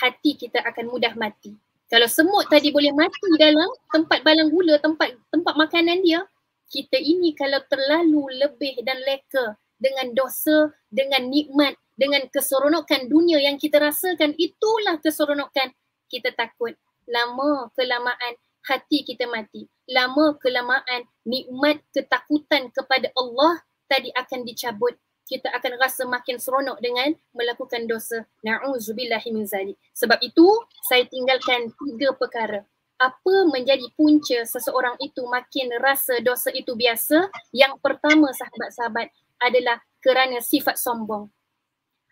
[0.00, 1.56] hati kita akan mudah mati.
[1.88, 6.22] Kalau semut tadi boleh mati dalam tempat balang gula tempat tempat makanan dia
[6.70, 13.58] kita ini kalau terlalu lebih dan leka dengan dosa dengan nikmat dengan keseronokan dunia yang
[13.58, 15.74] kita rasakan itulah keseronokan.
[16.06, 16.78] Kita takut
[17.10, 19.66] lama kelamaan hati kita mati.
[19.90, 24.94] Lama kelamaan nikmat ketakutan kepada Allah tadi akan dicabut.
[25.30, 28.26] Kita akan rasa makin seronok dengan melakukan dosa.
[28.42, 29.78] Na'udzubillahi min zalik.
[29.94, 30.46] Sebab itu
[30.90, 32.66] saya tinggalkan tiga perkara.
[33.00, 37.30] Apa menjadi punca seseorang itu makin rasa dosa itu biasa?
[37.54, 39.08] Yang pertama sahabat-sahabat
[39.40, 41.30] adalah kerana sifat sombong.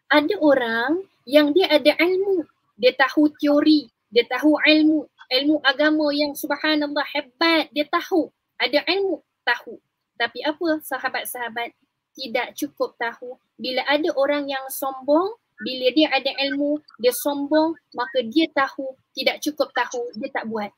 [0.09, 2.47] Ada orang yang dia ada ilmu,
[2.81, 8.33] dia tahu teori, dia tahu ilmu, ilmu agama yang subhanallah hebat dia tahu.
[8.59, 9.77] Ada ilmu tahu.
[10.19, 10.83] Tapi apa?
[10.83, 11.77] Sahabat-sahabat
[12.17, 13.39] tidak cukup tahu.
[13.61, 19.43] Bila ada orang yang sombong bila dia ada ilmu dia sombong maka dia tahu tidak
[19.43, 20.71] cukup tahu dia tak buat.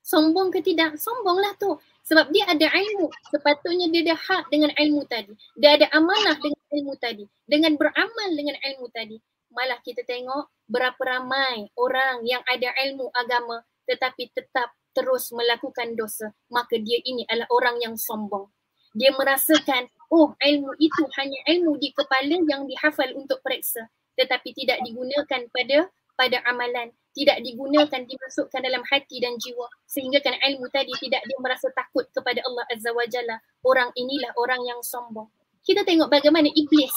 [0.00, 0.96] Sombong ke tidak?
[0.98, 1.76] Sombonglah tu.
[2.08, 3.12] Sebab dia ada ilmu.
[3.30, 5.36] Sepatutnya dia ada hak dengan ilmu tadi.
[5.54, 7.24] Dia ada amanah dengan ilmu tadi.
[7.46, 9.20] Dengan beramal dengan ilmu tadi
[9.50, 16.30] malah kita tengok berapa ramai orang yang ada ilmu agama tetapi tetap terus melakukan dosa.
[16.50, 18.50] Maka dia ini adalah orang yang sombong.
[18.94, 23.86] Dia merasakan oh ilmu itu hanya ilmu di kepala yang dihafal untuk periksa
[24.18, 26.92] tetapi tidak digunakan pada pada amalan.
[27.10, 29.66] Tidak digunakan dimasukkan dalam hati dan jiwa.
[29.82, 33.42] Sehingga kan ilmu tadi tidak dia merasa takut kepada Allah Azza wa Jalla.
[33.66, 35.26] Orang inilah orang yang sombong.
[35.66, 36.94] Kita tengok bagaimana iblis.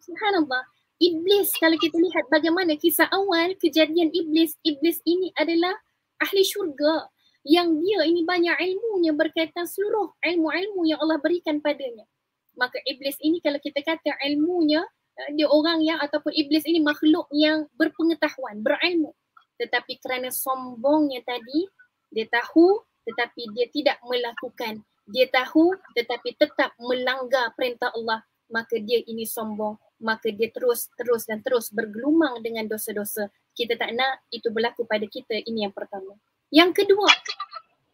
[0.00, 0.64] Subhanallah
[1.02, 5.74] iblis kalau kita lihat bagaimana kisah awal kejadian iblis iblis ini adalah
[6.22, 7.10] ahli syurga
[7.42, 12.06] yang dia ini banyak ilmunya berkaitan seluruh ilmu-ilmu yang Allah berikan padanya.
[12.54, 14.86] Maka iblis ini kalau kita kata ilmunya
[15.18, 19.10] eh, dia orang yang ataupun iblis ini makhluk yang berpengetahuan berilmu.
[19.58, 21.66] Tetapi kerana sombongnya tadi
[22.14, 24.86] dia tahu tetapi dia tidak melakukan.
[25.10, 28.22] Dia tahu tetapi tetap melanggar perintah Allah
[28.54, 33.30] maka dia ini sombong maka dia terus terus dan terus bergelumang dengan dosa-dosa.
[33.54, 35.38] Kita tak nak itu berlaku pada kita.
[35.46, 36.18] Ini yang pertama.
[36.52, 37.08] Yang kedua,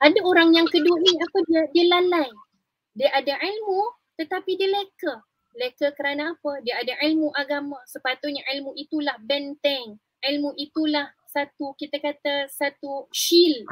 [0.02, 1.62] ada orang yang kedua ni apa dia?
[1.70, 2.30] Dia lalai.
[2.96, 3.82] Dia ada ilmu
[4.18, 5.22] tetapi dia leka.
[5.54, 6.58] Leka kerana apa?
[6.66, 7.78] Dia ada ilmu agama.
[7.86, 9.98] Sepatutnya ilmu itulah benteng.
[10.18, 13.66] Ilmu itulah satu kita kata satu shield.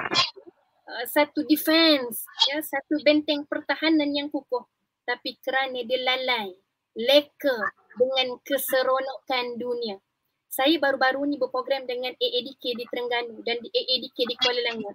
[0.86, 2.22] Uh, satu defense.
[2.46, 4.62] Ya, satu benteng pertahanan yang kukuh.
[5.06, 6.50] Tapi kerana dia lalai,
[6.98, 7.58] leka,
[7.96, 9.96] dengan keseronokan dunia.
[10.46, 14.94] Saya baru-baru ni berprogram dengan AADK di Terengganu dan di AADK di Kuala Lumpur.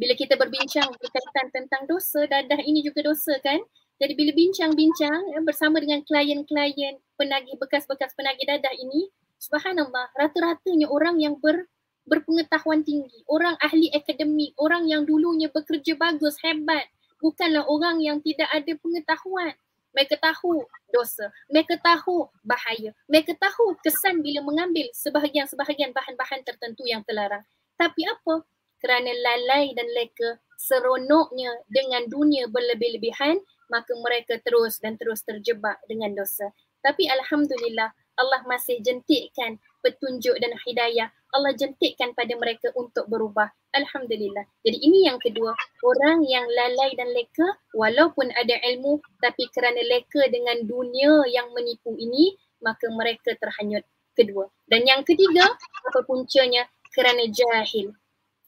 [0.00, 3.60] Bila kita berbincang berkaitan tentang dosa, dadah ini juga dosa kan?
[4.00, 11.20] Jadi bila bincang-bincang ya, bersama dengan klien-klien penagih bekas-bekas penagih dadah ini, subhanallah, rata-ratanya orang
[11.20, 11.68] yang ber
[12.08, 16.88] berpengetahuan tinggi, orang ahli akademik, orang yang dulunya bekerja bagus, hebat.
[17.20, 19.52] Bukanlah orang yang tidak ada pengetahuan.
[19.90, 20.62] Mereka tahu
[20.94, 21.34] dosa.
[21.50, 22.94] Mereka tahu bahaya.
[23.10, 27.42] Mereka tahu kesan bila mengambil sebahagian-sebahagian bahan-bahan tertentu yang terlarang.
[27.74, 28.46] Tapi apa?
[28.80, 33.40] Kerana lalai dan leka seronoknya dengan dunia berlebih-lebihan,
[33.72, 36.52] maka mereka terus dan terus terjebak dengan dosa.
[36.80, 41.08] Tapi Alhamdulillah, Allah masih jentikkan petunjuk dan hidayah.
[41.30, 43.50] Allah jentikkan pada mereka untuk berubah.
[43.74, 44.42] Alhamdulillah.
[44.66, 45.54] Jadi ini yang kedua.
[45.86, 51.94] Orang yang lalai dan leka walaupun ada ilmu tapi kerana leka dengan dunia yang menipu
[51.94, 53.86] ini maka mereka terhanyut.
[54.18, 54.50] Kedua.
[54.66, 55.46] Dan yang ketiga
[55.86, 56.66] apa puncanya?
[56.90, 57.94] Kerana jahil.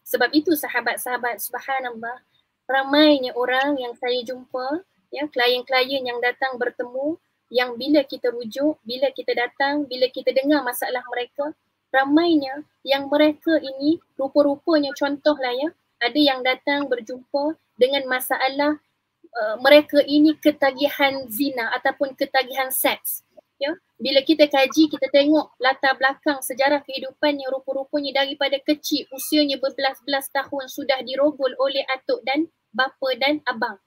[0.03, 2.19] Sebab itu sahabat-sahabat subhanallah
[2.67, 4.83] ramainya orang yang saya jumpa
[5.15, 7.21] ya klien-klien yang datang bertemu
[7.53, 11.53] yang bila kita rujuk, bila kita datang, bila kita dengar masalah mereka,
[11.93, 15.69] ramainya yang mereka ini rupa-rupanya contohlah ya,
[16.03, 18.81] ada yang datang berjumpa dengan masalah
[19.37, 23.23] uh, mereka ini ketagihan zina ataupun ketagihan seks.
[23.63, 30.27] Ya, bila kita kaji, kita tengok latar belakang sejarah kehidupannya rupa-rupanya daripada kecil, usianya berbelas-belas
[30.35, 33.79] tahun sudah dirogol oleh atuk dan bapa dan abang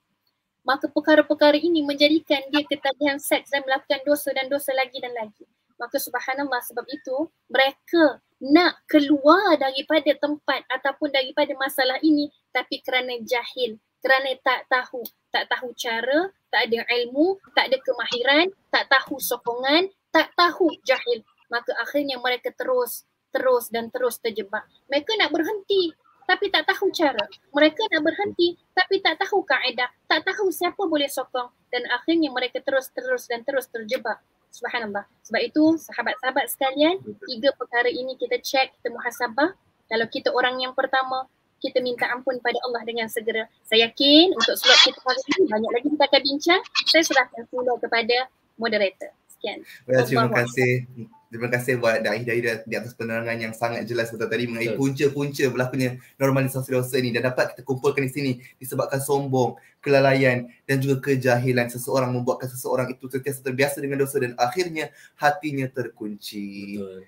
[0.66, 5.46] maka perkara-perkara ini menjadikan dia ketagihan seks dan melakukan dosa dan dosa lagi dan lagi.
[5.76, 13.16] Maka subhanallah sebab itu mereka nak keluar daripada tempat ataupun daripada masalah ini tapi kerana
[13.24, 15.00] jahil, kerana tak tahu,
[15.32, 21.24] tak tahu cara, tak ada ilmu, tak ada kemahiran, tak tahu sokongan, tak tahu jahil.
[21.48, 24.64] Maka akhirnya mereka terus, terus dan terus terjebak.
[24.88, 25.92] Mereka nak berhenti
[26.26, 27.24] tapi tak tahu cara.
[27.54, 32.60] Mereka nak berhenti tapi tak tahu kaedah, tak tahu siapa boleh sokong dan akhirnya mereka
[32.60, 34.20] terus terus dan terus terjebak.
[34.56, 35.04] Subhanallah.
[35.28, 36.96] Sebab itu sahabat-sahabat sekalian,
[37.28, 39.52] tiga perkara ini kita cek, kita muhasabah.
[39.86, 41.28] Kalau kita orang yang pertama,
[41.60, 43.44] kita minta ampun pada Allah dengan segera.
[43.68, 46.60] Saya yakin untuk slot kita hari ini banyak lagi kita akan bincang.
[46.88, 48.16] Saya serahkan semula kepada
[48.56, 49.12] moderator.
[49.36, 49.60] Sekian.
[49.84, 50.88] Well, terima kasih.
[51.36, 55.44] Terima kasih buat Dahi Dahi di atas penerangan yang sangat jelas betul tadi mengenai punca-punca
[55.52, 61.12] berlakunya normalisasi dosa ini dan dapat kita kumpulkan di sini disebabkan sombong, kelalaian dan juga
[61.12, 64.88] kejahilan seseorang membuatkan seseorang itu sentiasa terbiasa dengan dosa dan akhirnya
[65.20, 66.80] hatinya terkunci.
[66.80, 67.04] Betul.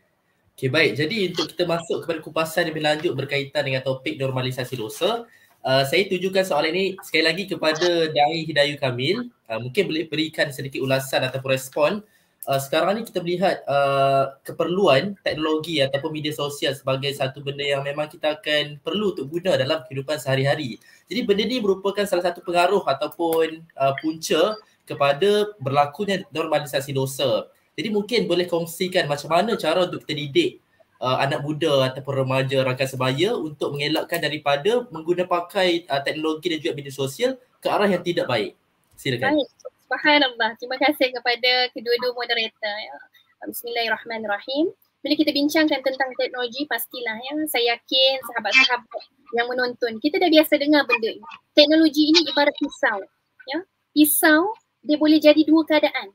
[0.53, 5.25] Okay baik, jadi untuk kita masuk kepada kupasan lebih lanjut berkaitan dengan topik normalisasi dosa,
[5.65, 9.33] uh, saya tujukan soalan ini sekali lagi kepada Dahi Hidayu Kamil.
[9.49, 15.19] Uh, mungkin boleh berikan sedikit ulasan ataupun respon uh, sekarang ni kita melihat uh, keperluan
[15.21, 19.85] teknologi ataupun media sosial sebagai satu benda yang memang kita akan perlu untuk guna dalam
[19.85, 20.81] kehidupan sehari-hari.
[21.11, 24.57] Jadi benda ni merupakan salah satu pengaruh ataupun uh, punca
[24.89, 27.53] kepada berlakunya normalisasi dosa.
[27.77, 30.51] Jadi mungkin boleh kongsikan macam mana cara untuk kita didik
[31.05, 36.59] uh, anak muda ataupun remaja rakan sebaya untuk mengelakkan daripada menggunakan pakai uh, teknologi dan
[36.65, 38.57] juga media sosial ke arah yang tidak baik.
[38.99, 39.39] Silakan.
[39.39, 39.49] Baik.
[39.89, 40.53] Subhanallah.
[40.61, 42.77] Terima kasih kepada kedua-dua moderator.
[42.77, 42.97] Ya.
[43.49, 44.69] Bismillahirrahmanirrahim.
[45.01, 49.01] Bila kita bincangkan tentang teknologi, pastilah ya, saya yakin sahabat-sahabat
[49.33, 51.25] yang menonton, kita dah biasa dengar benda ini.
[51.57, 53.01] Teknologi ini ibarat pisau.
[53.49, 53.65] Ya.
[53.97, 54.53] Pisau,
[54.85, 56.13] dia boleh jadi dua keadaan.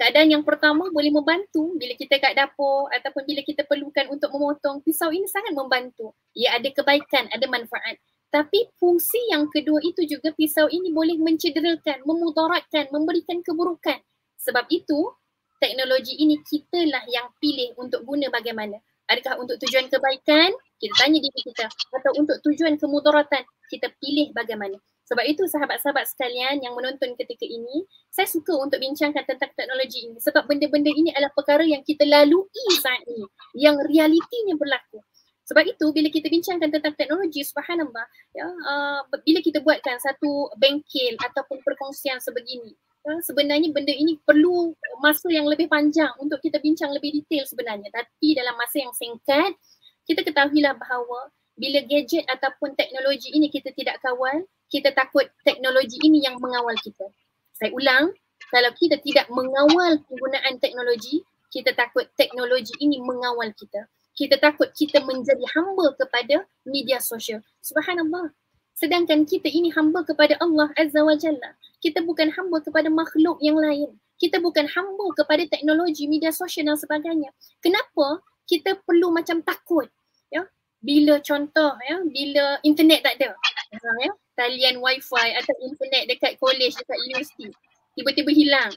[0.00, 4.80] Keadaan yang pertama boleh membantu bila kita kat dapur ataupun bila kita perlukan untuk memotong.
[4.80, 6.16] Pisau ini sangat membantu.
[6.32, 8.00] Ia ada kebaikan, ada manfaat.
[8.30, 13.98] Tapi fungsi yang kedua itu juga pisau ini boleh mencederakan, memudaratkan, memberikan keburukan.
[14.38, 15.10] Sebab itu
[15.58, 18.78] teknologi ini kitalah yang pilih untuk guna bagaimana.
[19.10, 20.54] Adakah untuk tujuan kebaikan?
[20.78, 21.66] Kita tanya diri kita.
[21.66, 23.42] Atau untuk tujuan kemudaratan?
[23.66, 24.78] Kita pilih bagaimana.
[25.10, 27.82] Sebab itu sahabat-sahabat sekalian yang menonton ketika ini,
[28.14, 30.22] saya suka untuk bincangkan tentang teknologi ini.
[30.22, 32.46] Sebab benda-benda ini adalah perkara yang kita lalui
[32.78, 33.26] saat ini.
[33.58, 35.02] Yang realitinya berlaku.
[35.50, 41.18] Sebab itu bila kita bincangkan tentang teknologi subhanallah ya uh, bila kita buatkan satu bengkel
[41.18, 42.70] ataupun perkongsian sebegini
[43.02, 44.70] ya, sebenarnya benda ini perlu
[45.02, 49.58] masa yang lebih panjang untuk kita bincang lebih detail sebenarnya tapi dalam masa yang singkat
[50.06, 56.22] kita ketahuilah bahawa bila gadget ataupun teknologi ini kita tidak kawal kita takut teknologi ini
[56.22, 57.10] yang mengawal kita.
[57.58, 58.14] Saya ulang,
[58.54, 65.00] kalau kita tidak mengawal penggunaan teknologi, kita takut teknologi ini mengawal kita kita takut kita
[65.00, 67.40] menjadi hamba kepada media sosial.
[67.64, 68.36] Subhanallah.
[68.76, 71.56] Sedangkan kita ini hamba kepada Allah Azza wa Jalla.
[71.80, 73.96] Kita bukan hamba kepada makhluk yang lain.
[74.20, 77.32] Kita bukan hamba kepada teknologi media sosial dan sebagainya.
[77.64, 79.88] Kenapa kita perlu macam takut?
[80.28, 80.44] Ya,
[80.84, 83.32] bila contoh ya, bila internet tak ada.
[84.04, 87.48] Ya, talian wifi atau internet dekat college, dekat universiti.
[87.96, 88.72] Tiba-tiba hilang.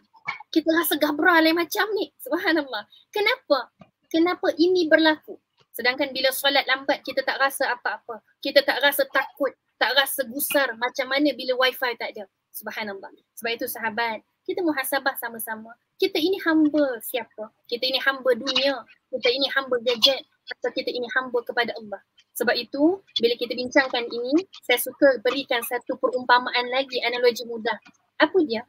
[0.55, 2.15] Kita rasa gabra lain macam ni.
[2.23, 2.87] Subhanallah.
[3.11, 3.67] Kenapa?
[4.13, 5.41] Kenapa ini berlaku?
[5.73, 8.21] Sedangkan bila solat lambat kita tak rasa apa-apa.
[8.37, 9.49] Kita tak rasa takut,
[9.81, 12.29] tak rasa gusar macam mana bila wifi tak ada.
[12.53, 13.09] Subhanallah.
[13.33, 15.73] Sebab itu sahabat, kita muhasabah sama-sama.
[15.97, 17.49] Kita ini hamba siapa?
[17.65, 18.85] Kita ini hamba dunia.
[19.09, 20.21] Kita ini hamba gadget.
[20.53, 22.03] Atau kita ini hamba kepada Allah.
[22.37, 27.79] Sebab itu, bila kita bincangkan ini, saya suka berikan satu perumpamaan lagi, analogi mudah.
[28.19, 28.61] Apa dia?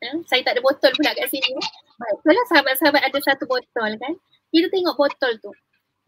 [0.00, 1.58] Eh, saya tak ada botol pula kat sini.
[2.00, 4.14] Baik, kalau sahabat-sahabat ada satu botol kan,
[4.50, 5.52] kita tengok botol tu.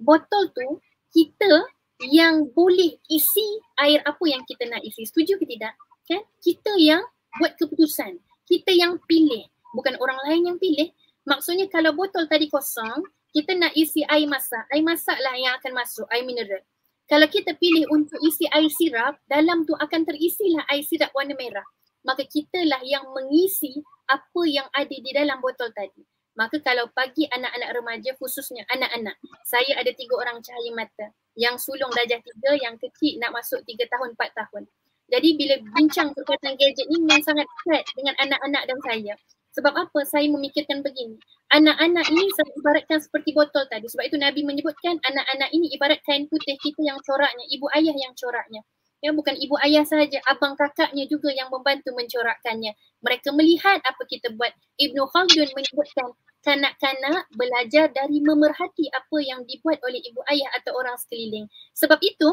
[0.02, 0.68] Botol tu,
[1.14, 1.66] kita
[2.10, 5.06] yang boleh isi air apa yang kita nak isi.
[5.06, 5.78] Setuju ke tidak?
[6.10, 6.22] Kan?
[6.42, 7.02] Kita yang
[7.38, 8.18] buat keputusan.
[8.46, 9.46] Kita yang pilih.
[9.72, 10.90] Bukan orang lain yang pilih.
[11.22, 14.66] Maksudnya kalau botol tadi kosong, kita nak isi air masak.
[14.74, 16.60] Air masak lah yang akan masuk, air mineral.
[17.06, 21.64] Kalau kita pilih untuk isi air sirap, dalam tu akan terisilah air sirap warna merah.
[22.02, 23.78] Maka kitalah yang mengisi
[24.10, 26.02] apa yang ada di dalam botol tadi.
[26.32, 31.12] Maka kalau pagi anak-anak remaja khususnya anak-anak, saya ada tiga orang cahaya mata.
[31.36, 34.64] Yang sulung darjah tiga, yang kecil nak masuk tiga tahun, empat tahun.
[35.12, 39.14] Jadi bila bincang berkaitan gadget ni memang sangat dekat dengan anak-anak dan saya.
[39.52, 41.20] Sebab apa saya memikirkan begini.
[41.52, 43.84] Anak-anak ini saya ibaratkan seperti botol tadi.
[43.92, 47.44] Sebab itu Nabi menyebutkan anak-anak ini ibarat kain putih kita yang coraknya.
[47.52, 48.64] Ibu ayah yang coraknya.
[49.02, 52.70] Ya, bukan ibu ayah sahaja, abang kakaknya juga yang membantu mencorakkannya.
[53.02, 54.54] Mereka melihat apa kita buat.
[54.78, 56.14] Ibnu Khaldun menyebutkan
[56.46, 61.50] kanak-kanak belajar dari memerhati apa yang dibuat oleh ibu ayah atau orang sekeliling.
[61.74, 62.30] Sebab itu,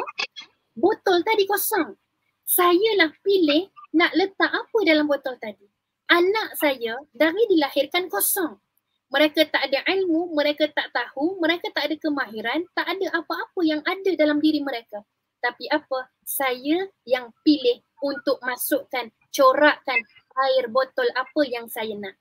[0.78, 1.98] botol tadi kosong
[2.50, 5.70] saya lah pilih nak letak apa dalam botol tadi.
[6.10, 8.58] Anak saya dari dilahirkan kosong.
[9.14, 13.82] Mereka tak ada ilmu, mereka tak tahu, mereka tak ada kemahiran, tak ada apa-apa yang
[13.86, 15.06] ada dalam diri mereka.
[15.40, 16.12] Tapi apa?
[16.24, 20.00] Saya yang pilih untuk masukkan, corakkan
[20.40, 22.16] air botol apa yang saya nak.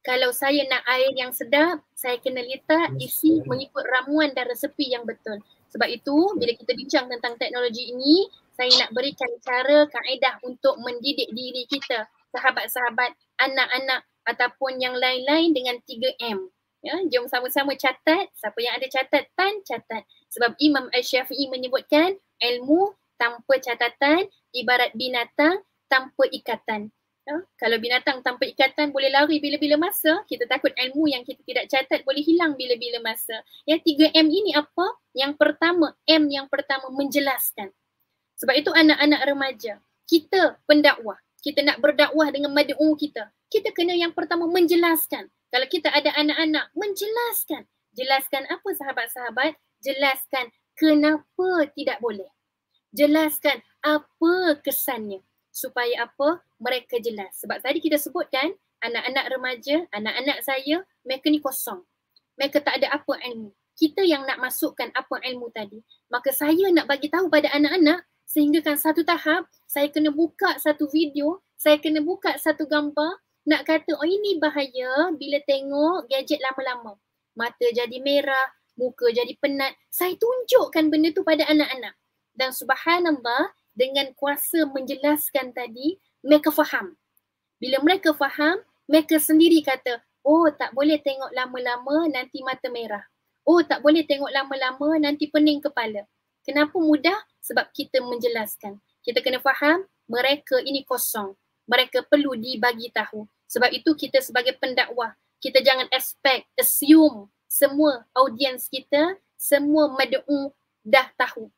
[0.00, 5.04] Kalau saya nak air yang sedap, saya kena letak isi mengikut ramuan dan resepi yang
[5.04, 5.36] betul.
[5.76, 8.24] Sebab itu, bila kita bincang tentang teknologi ini,
[8.56, 13.12] saya nak berikan cara kaedah untuk mendidik diri kita, sahabat-sahabat,
[13.44, 16.48] anak-anak ataupun yang lain-lain dengan 3M.
[16.80, 18.32] Ya, jom sama-sama catat.
[18.40, 20.02] Siapa yang ada catatan, catat.
[20.32, 24.24] Sebab Imam Al-Syafi'i menyebutkan ilmu tanpa catatan
[24.56, 26.88] ibarat binatang tanpa ikatan.
[27.28, 31.68] Ya, kalau binatang tanpa ikatan boleh lari bila-bila masa, kita takut ilmu yang kita tidak
[31.68, 33.44] catat boleh hilang bila-bila masa.
[33.68, 34.96] Ya, 3M ini apa?
[35.12, 37.70] Yang pertama, M yang pertama menjelaskan.
[38.40, 43.28] Sebab itu anak-anak remaja, kita pendakwah, kita nak berdakwah dengan mad'u kita.
[43.52, 45.28] Kita kena yang pertama menjelaskan.
[45.52, 47.68] Kalau kita ada anak-anak, menjelaskan.
[47.92, 49.58] Jelaskan apa sahabat-sahabat?
[49.82, 50.48] Jelaskan
[50.80, 52.32] kenapa tidak boleh.
[52.96, 55.20] Jelaskan apa kesannya.
[55.52, 56.40] Supaya apa?
[56.56, 57.36] Mereka jelas.
[57.44, 61.84] Sebab tadi kita sebutkan anak-anak remaja, anak-anak saya, mereka ni kosong.
[62.40, 63.52] Mereka tak ada apa ilmu.
[63.76, 65.84] Kita yang nak masukkan apa ilmu tadi.
[66.08, 70.88] Maka saya nak bagi tahu pada anak-anak, sehingga kan satu tahap saya kena buka satu
[70.88, 77.00] video, saya kena buka satu gambar nak kata oh ini bahaya bila tengok gadget lama-lama.
[77.34, 79.76] Mata jadi merah, muka jadi penat.
[79.92, 81.92] Saya tunjukkan benda tu pada anak-anak.
[82.32, 86.96] Dan subhanallah dengan kuasa menjelaskan tadi, mereka faham.
[87.60, 93.04] Bila mereka faham, mereka sendiri kata, oh tak boleh tengok lama-lama nanti mata merah.
[93.44, 96.08] Oh tak boleh tengok lama-lama nanti pening kepala.
[96.40, 97.20] Kenapa mudah?
[97.40, 98.78] sebab kita menjelaskan.
[99.00, 101.34] Kita kena faham mereka ini kosong.
[101.66, 103.24] Mereka perlu dibagi tahu.
[103.50, 110.54] Sebab itu kita sebagai pendakwah, kita jangan expect, assume semua audiens kita, semua mad'u
[110.86, 111.50] dah tahu.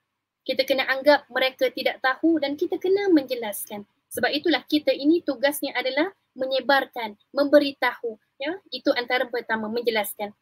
[0.43, 3.85] Kita kena anggap mereka tidak tahu dan kita kena menjelaskan.
[4.09, 8.17] Sebab itulah kita ini tugasnya adalah menyebarkan, memberitahu.
[8.41, 10.33] Ya, itu antara pertama menjelaskan.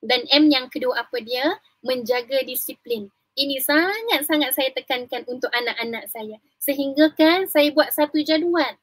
[0.00, 1.58] Dan M yang kedua apa dia?
[1.82, 6.40] Menjaga disiplin ini sangat-sangat saya tekankan untuk anak-anak saya.
[6.56, 8.80] Sehingga kan saya buat satu jadual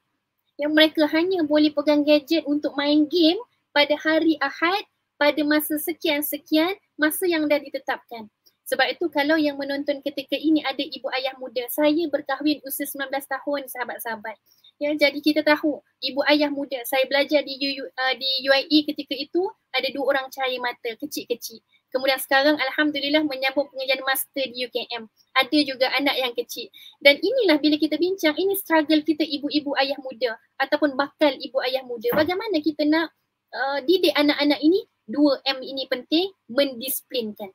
[0.54, 3.42] yang mereka hanya boleh pegang gadget untuk main game
[3.74, 4.86] pada hari Ahad
[5.24, 8.28] pada masa sekian-sekian masa yang dah ditetapkan.
[8.68, 13.08] Sebab itu kalau yang menonton ketika ini ada ibu ayah muda, saya berkahwin usia 19
[13.24, 14.36] tahun sahabat-sahabat.
[14.76, 19.16] Ya, jadi kita tahu ibu ayah muda, saya belajar di, U, uh, di UIE ketika
[19.16, 21.64] itu ada dua orang cahaya mata kecil-kecil.
[21.88, 25.08] Kemudian sekarang Alhamdulillah menyambung pengajian master di UKM.
[25.40, 26.68] Ada juga anak yang kecil.
[26.98, 31.86] Dan inilah bila kita bincang, ini struggle kita ibu-ibu ayah muda ataupun bakal ibu ayah
[31.86, 32.10] muda.
[32.12, 33.14] Bagaimana kita nak
[33.54, 34.82] uh, didik anak-anak ini?
[35.04, 37.52] Dua M ini penting, mendisiplinkan.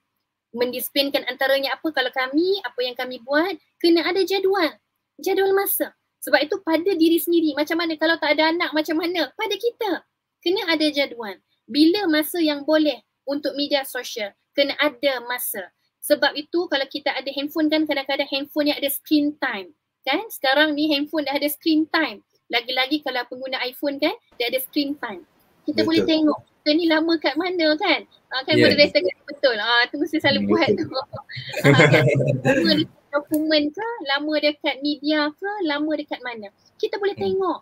[0.54, 1.90] Mendisiplinkan antaranya apa?
[1.94, 4.78] Kalau kami, apa yang kami buat, kena ada jadual.
[5.22, 5.94] Jadual masa.
[6.26, 9.32] Sebab itu pada diri sendiri, macam mana kalau tak ada anak, macam mana?
[9.34, 10.04] Pada kita.
[10.42, 11.38] Kena ada jadual.
[11.70, 15.70] Bila masa yang boleh untuk media sosial kena ada masa
[16.00, 19.76] Sebab itu kalau kita ada handphone kan kadang-kadang handphone yang ada screen time.
[20.02, 20.26] Kan?
[20.32, 22.26] Sekarang ni handphone dah ada screen time.
[22.50, 25.28] Lagi-lagi kalau pengguna iPhone kan dia ada screen time.
[25.70, 25.90] Kita Betul.
[25.94, 28.00] boleh tengok kita ni lama kat mana kan.
[28.34, 29.56] Ah, kan Ya, moderator kata betul.
[29.62, 30.86] Ah, tu mesti selalu Hmm, buat betul.
[30.90, 30.98] tu.
[31.78, 32.06] ah, kan?
[32.42, 36.48] Lama dekat dokumen ke, lama dekat media ke, lama dekat mana.
[36.82, 37.26] Kita boleh Hmm.
[37.26, 37.60] tengok.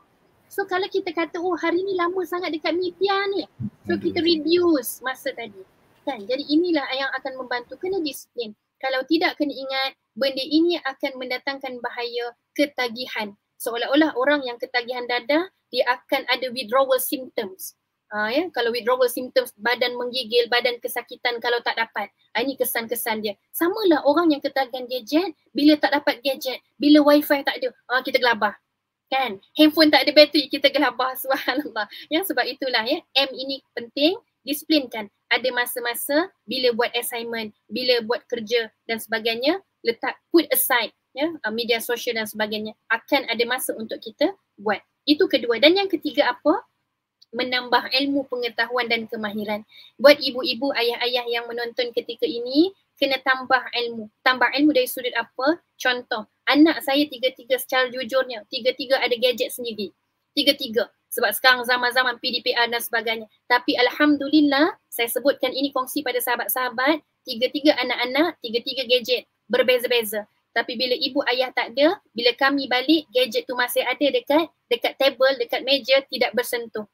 [0.48, 3.44] So kalau kita kata oh hari ni lama sangat dekat media ni.
[3.84, 4.04] So Hmm.
[4.04, 5.62] kita reduce masa tadi.
[6.08, 6.24] Kan?
[6.24, 8.56] Jadi inilah yang akan membantu kena disiplin.
[8.80, 13.36] Kalau tidak kena ingat benda ini akan mendatangkan bahaya ketagihan.
[13.60, 17.76] Seolah-olah orang yang ketagihan dada dia akan ada withdrawal symptoms.
[18.08, 22.08] Uh, ya, kalau withdrawal symptoms badan menggigil, badan kesakitan kalau tak dapat.
[22.32, 23.36] Uh, ini kesan-kesan dia.
[23.52, 28.24] Samalah orang yang ketagihan gadget, bila tak dapat gadget, bila wifi tak ada, uh, kita
[28.24, 28.56] gelabah.
[29.12, 29.44] Kan?
[29.56, 31.16] Handphone tak ada bateri, kita gelabah.
[31.24, 31.88] Subhanallah.
[32.08, 34.16] Ya, sebab itulah ya, M ini penting,
[34.48, 35.12] disiplinkan.
[35.28, 41.84] Ada masa-masa bila buat assignment, bila buat kerja dan sebagainya, letak put aside ya, media
[41.84, 42.72] sosial dan sebagainya.
[42.88, 44.80] Akan ada masa untuk kita buat.
[45.04, 45.60] Itu kedua.
[45.60, 46.64] Dan yang ketiga apa?
[47.36, 49.68] Menambah ilmu pengetahuan dan kemahiran.
[50.00, 54.10] Buat ibu-ibu, ayah-ayah yang menonton ketika ini, kena tambah ilmu.
[54.24, 55.60] Tambah ilmu dari sudut apa?
[55.78, 59.92] Contoh, anak saya tiga-tiga secara jujurnya, tiga-tiga ada gadget sendiri.
[60.34, 60.90] Tiga-tiga.
[61.08, 63.28] Sebab sekarang zaman-zaman PDPR dan sebagainya.
[63.48, 69.24] Tapi Alhamdulillah, saya sebutkan ini kongsi pada sahabat-sahabat, tiga-tiga anak-anak, tiga-tiga gadget.
[69.48, 70.28] Berbeza-beza.
[70.52, 74.98] Tapi bila ibu ayah tak ada, bila kami balik, gadget tu masih ada dekat dekat
[75.00, 76.90] table, dekat meja, tidak bersentuh.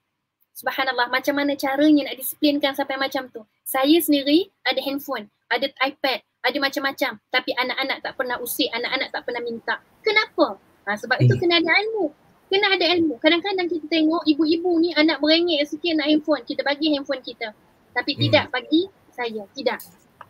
[0.54, 3.41] Subhanallah, macam mana caranya nak disiplinkan sampai macam tu?
[3.66, 7.18] Saya sendiri ada handphone, ada iPad, ada macam-macam.
[7.34, 9.82] Tapi anak-anak tak pernah usik, anak-anak tak pernah minta.
[10.06, 10.62] Kenapa?
[10.86, 12.12] Ha, sebab itu kena ada ilmu.
[12.51, 13.18] Kena ada ilmu.
[13.18, 16.43] Kadang-kadang kita tengok ibu-ibu ni anak merengek sikit nak handphone.
[16.45, 17.49] Kita bagi handphone kita.
[17.95, 18.22] Tapi Hmm.
[18.30, 19.47] tidak bagi saya.
[19.58, 19.80] Tidak.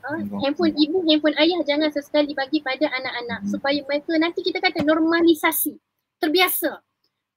[0.04, 0.08] Ha,
[0.40, 3.44] handphone ibu, handphone ayah jangan sesekali bagi pada anak-anak.
[3.44, 3.50] Hmm.
[3.50, 5.76] Supaya mereka nanti kita kata normalisasi.
[6.22, 6.80] Terbiasa.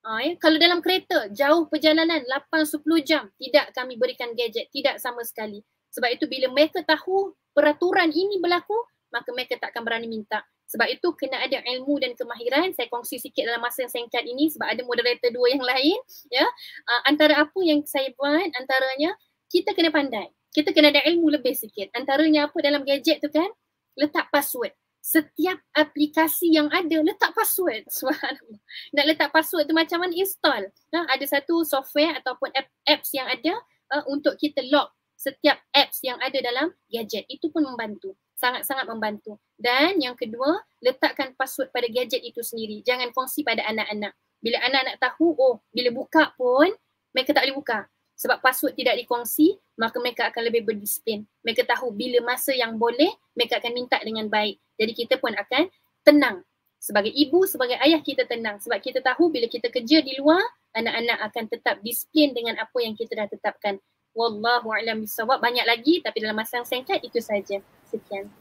[0.06, 0.32] Ha, ya.
[0.38, 4.70] Kalau dalam kereta jauh perjalanan 8-10 jam tidak kami berikan gadget.
[4.70, 5.66] Tidak sama sekali.
[5.90, 8.78] Sebab itu bila mereka tahu peraturan ini berlaku
[9.10, 10.46] maka mereka tak akan berani minta.
[10.70, 12.70] Sebab itu kena ada ilmu dan kemahiran.
[12.70, 15.98] Saya kongsi sikit dalam masa yang singkat ini sebab ada moderator dua yang lain.
[16.30, 16.46] ya.
[16.86, 19.10] Uh, antara apa yang saya buat antaranya
[19.50, 20.30] kita kena pandai.
[20.54, 21.90] Kita kena ada ilmu lebih sikit.
[21.98, 23.50] Antaranya apa dalam gadget tu kan?
[23.98, 24.70] Letak password
[25.06, 27.86] setiap aplikasi yang ada letak password.
[27.94, 28.58] Subhanallah.
[28.90, 30.66] Nak letak password tu macam mana install.
[30.66, 33.54] Ha, ada satu software ataupun app, apps yang ada
[33.94, 37.22] uh, untuk kita lock setiap apps yang ada dalam gadget.
[37.30, 38.18] Itu pun membantu.
[38.36, 39.38] Sangat-sangat membantu.
[39.54, 42.82] Dan yang kedua, letakkan password pada gadget itu sendiri.
[42.82, 44.12] Jangan kongsi pada anak-anak.
[44.42, 46.68] Bila anak-anak tahu, oh bila buka pun
[47.14, 47.78] mereka tak boleh buka.
[48.16, 51.28] Sebab password tidak dikongsi, maka mereka akan lebih berdisiplin.
[51.44, 54.56] Mereka tahu bila masa yang boleh, mereka akan minta dengan baik.
[54.80, 55.68] Jadi kita pun akan
[56.00, 56.40] tenang.
[56.80, 58.56] Sebagai ibu, sebagai ayah kita tenang.
[58.64, 60.40] Sebab kita tahu bila kita kerja di luar,
[60.72, 63.76] anak-anak akan tetap disiplin dengan apa yang kita dah tetapkan.
[64.16, 65.44] Wallahu a'lam bisawab.
[65.44, 67.60] Banyak lagi tapi dalam masa yang singkat itu saja.
[67.92, 68.32] Sekian.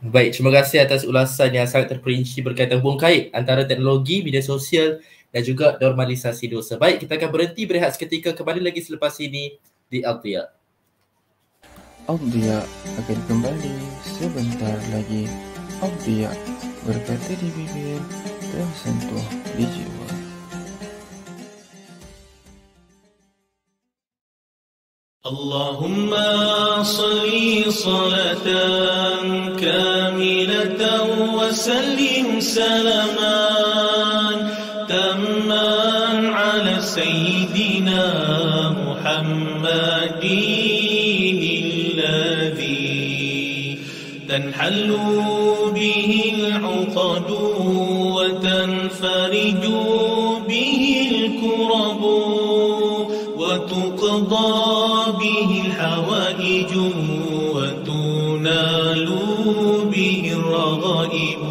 [0.00, 4.96] Baik, terima kasih atas ulasan yang sangat terperinci berkaitan hubung kait antara teknologi, media sosial
[5.35, 6.79] dan juga normalisasi dosa.
[6.79, 9.59] Baik, kita akan berhenti berehat seketika kembali lagi selepas ini
[9.91, 10.47] di Altia.
[12.05, 12.61] Audia
[13.01, 15.25] akan kembali sebentar lagi.
[15.81, 16.29] Audia
[16.85, 18.01] berkata di bibir
[18.53, 19.27] tersentuh
[19.59, 20.05] di jiwa.
[25.25, 26.13] اللهم
[26.85, 27.33] صل
[27.73, 28.45] صلاة
[29.57, 30.81] كاملة
[31.33, 33.35] وسلم سلاما تاما
[33.75, 34.08] على
[36.94, 38.04] سيدنا
[38.86, 40.24] محمد
[42.40, 43.78] الذي
[44.28, 44.90] تنحل
[45.74, 47.30] به العقد
[48.16, 49.64] وتنفرج
[50.48, 52.02] به الكرب
[53.36, 54.52] وتقضى
[55.20, 56.72] به الحوائج
[57.54, 59.08] وتنال
[59.92, 61.42] به الرغائب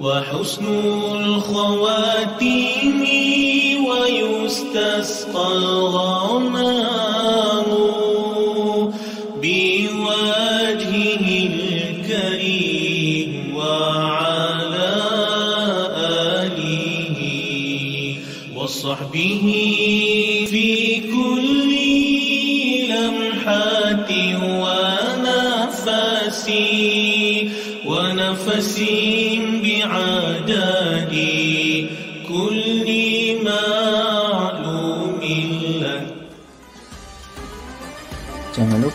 [0.00, 0.64] وحسن
[1.24, 3.09] الخواتيم
[4.74, 6.49] تسقى الغرام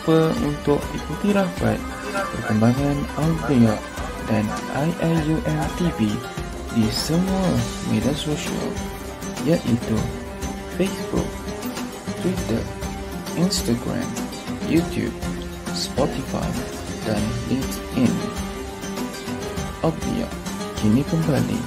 [0.06, 1.82] lupa untuk ikuti rapat
[2.14, 3.74] perkembangan Audia
[4.30, 4.46] dan
[4.78, 6.14] IIUM TV
[6.78, 7.50] di semua
[7.90, 8.70] media sosial
[9.42, 9.98] iaitu
[10.78, 11.26] Facebook,
[12.22, 12.62] Twitter,
[13.34, 14.06] Instagram,
[14.70, 15.10] YouTube,
[15.74, 16.54] Spotify,
[17.02, 18.14] dan LinkedIn.
[19.82, 20.30] Audia
[20.78, 21.58] kini kembali.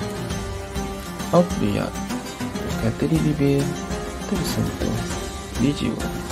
[1.36, 1.92] Audia
[2.56, 3.68] berkata di bibir,
[4.32, 4.96] tersentuh
[5.60, 6.29] di jiwa.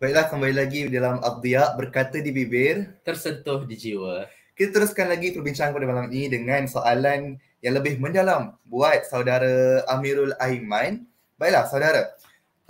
[0.00, 2.88] Baiklah kembali lagi dalam Abdiak berkata di bibir.
[3.04, 4.24] Tersentuh di jiwa.
[4.56, 10.32] Kita teruskan lagi perbincangan pada malam ini dengan soalan yang lebih mendalam buat saudara Amirul
[10.40, 11.04] Aiman.
[11.36, 12.16] Baiklah saudara.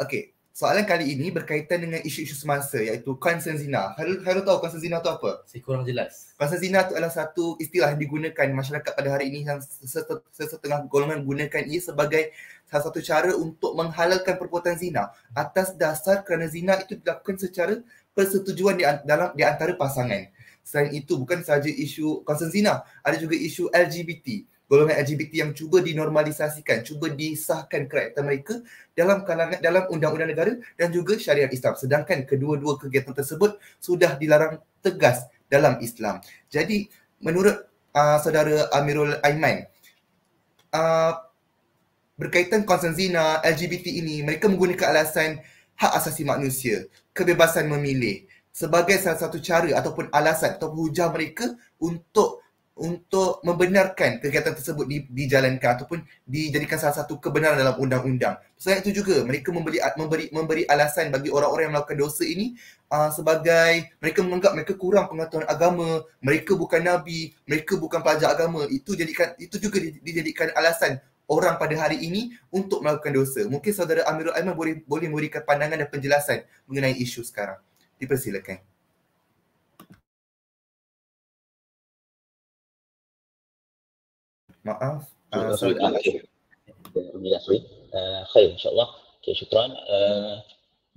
[0.02, 3.94] Okey, soalan kali ini berkaitan dengan isu-isu semasa iaitu konsen zina.
[3.96, 5.46] Harul, Harul tahu konsen zina tu apa?
[5.46, 6.34] Saya kurang jelas.
[6.36, 9.62] Konsen zina tu adalah satu istilah yang digunakan masyarakat pada hari ini yang
[10.34, 12.34] sesetengah golongan gunakan ia sebagai
[12.68, 17.74] salah satu cara untuk menghalalkan perbuatan zina atas dasar kerana zina itu dilakukan secara
[18.14, 20.28] persetujuan di, dalam di antara pasangan.
[20.60, 24.44] Selain itu bukan sahaja isu konsen zina, ada juga isu LGBT.
[24.70, 28.62] Golongan LGBT yang cuba dinormalisasikan, cuba disahkan karakter mereka
[28.94, 31.74] dalam kalangan dalam undang-undang negara dan juga syariat Islam.
[31.74, 36.22] Sedangkan kedua-dua kegiatan tersebut sudah dilarang tegas dalam Islam.
[36.46, 36.86] Jadi
[37.18, 37.66] menurut
[37.98, 39.66] uh, saudara Amirul Aiman,
[40.70, 41.18] uh,
[42.14, 45.42] berkaitan konsen zina, LGBT ini, mereka menggunakan alasan
[45.82, 48.22] hak asasi manusia, kebebasan memilih
[48.54, 52.39] sebagai salah satu cara ataupun alasan ataupun hujah mereka untuk
[52.80, 58.40] untuk membenarkan kegiatan tersebut di, dijalankan ataupun dijadikan salah satu kebenaran dalam undang-undang.
[58.56, 62.56] Selain itu juga mereka memberi memberi memberi alasan bagi orang-orang yang melakukan dosa ini
[62.88, 68.64] uh, sebagai mereka menganggap mereka kurang pengetahuan agama, mereka bukan nabi, mereka bukan pelajar agama.
[68.72, 73.44] Itu jadikan itu juga dijadikan alasan orang pada hari ini untuk melakukan dosa.
[73.44, 77.60] Mungkin saudara Amirul Aiman boleh boleh memberikan pandangan dan penjelasan mengenai isu sekarang.
[78.00, 78.79] Dipersilakan.
[84.64, 85.08] Maaf.
[85.32, 86.00] Uh, saudara- ah.
[86.90, 87.62] Alhamdulillah, sorry.
[87.94, 88.88] Uh, khair, insyaAllah.
[89.20, 89.70] Okay, syukran.
[89.86, 90.42] Uh,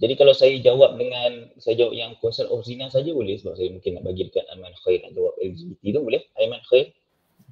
[0.02, 3.70] jadi kalau saya jawab dengan, saya jawab yang concern of zina saja boleh sebab saya
[3.70, 6.22] mungkin nak bagi dekat Aiman Khair nak jawab LGBT tu boleh?
[6.42, 6.86] Aiman Khair?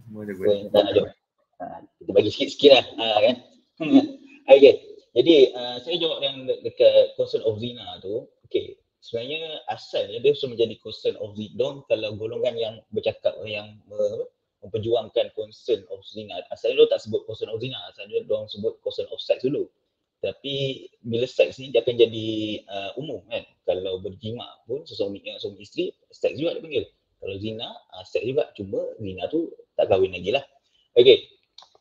[0.09, 1.11] Boleh, Boleh, tak nak jawab.
[2.01, 2.85] Kita bagi sikit-sikit lah.
[2.97, 3.35] Uh, kan?
[4.57, 4.73] okay.
[5.11, 8.25] Jadi uh, saya jawab yang de- dekat concern of zina tu.
[8.49, 8.79] Okay.
[9.01, 14.25] Sebenarnya asalnya dia sudah menjadi concern of zina kalau golongan yang bercakap yang uh,
[14.61, 16.37] memperjuangkan concern of zina.
[16.53, 19.65] Asalnya dia tak sebut concern of zina, asalnya dia orang sebut concern of sex dulu.
[20.21, 22.29] Tapi bila seks ni dia akan jadi
[22.69, 23.41] uh, umum kan.
[23.65, 26.85] Kalau berjima pun sesuami dengan suami isteri, seks juga dia panggil.
[27.17, 28.53] Kalau zina, uh, seks juga.
[28.53, 30.45] Cuma zina tu tak kahwin lagi lah.
[30.93, 31.25] Okay.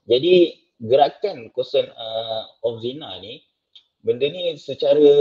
[0.08, 3.44] Jadi gerakan concern uh, of zina ni,
[4.00, 5.12] benda ni secara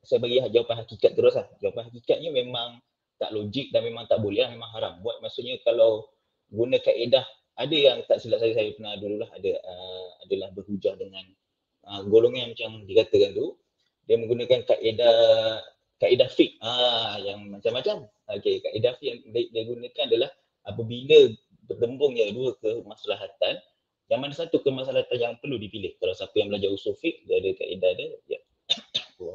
[0.00, 1.44] saya bagi jawapan hakikat terus lah.
[1.60, 2.80] Jawapan hakikatnya memang
[3.20, 5.04] tak logik dan memang tak boleh lah, memang haram.
[5.04, 6.08] Buat maksudnya kalau
[6.52, 7.24] guna kaedah.
[7.58, 11.26] Ada yang tak silap saya saya pernah dululah ada uh, adalah berhujah dengan
[11.90, 13.58] uh, golongan macam dikatakan tu.
[14.06, 15.16] Dia menggunakan kaedah
[15.98, 18.06] kaedah fiqh ah yang macam-macam.
[18.38, 20.30] Okey kaedah fiqh yang dia, dia gunakan adalah
[20.70, 21.18] apabila
[21.66, 23.58] bertembungnya dua kemaslahatan
[24.08, 25.98] yang mana satu kemaslahatan yang perlu dipilih.
[25.98, 28.40] Kalau siapa yang belajar usul fiqh dia ada kaedah dia ya.
[29.18, 29.34] Oh,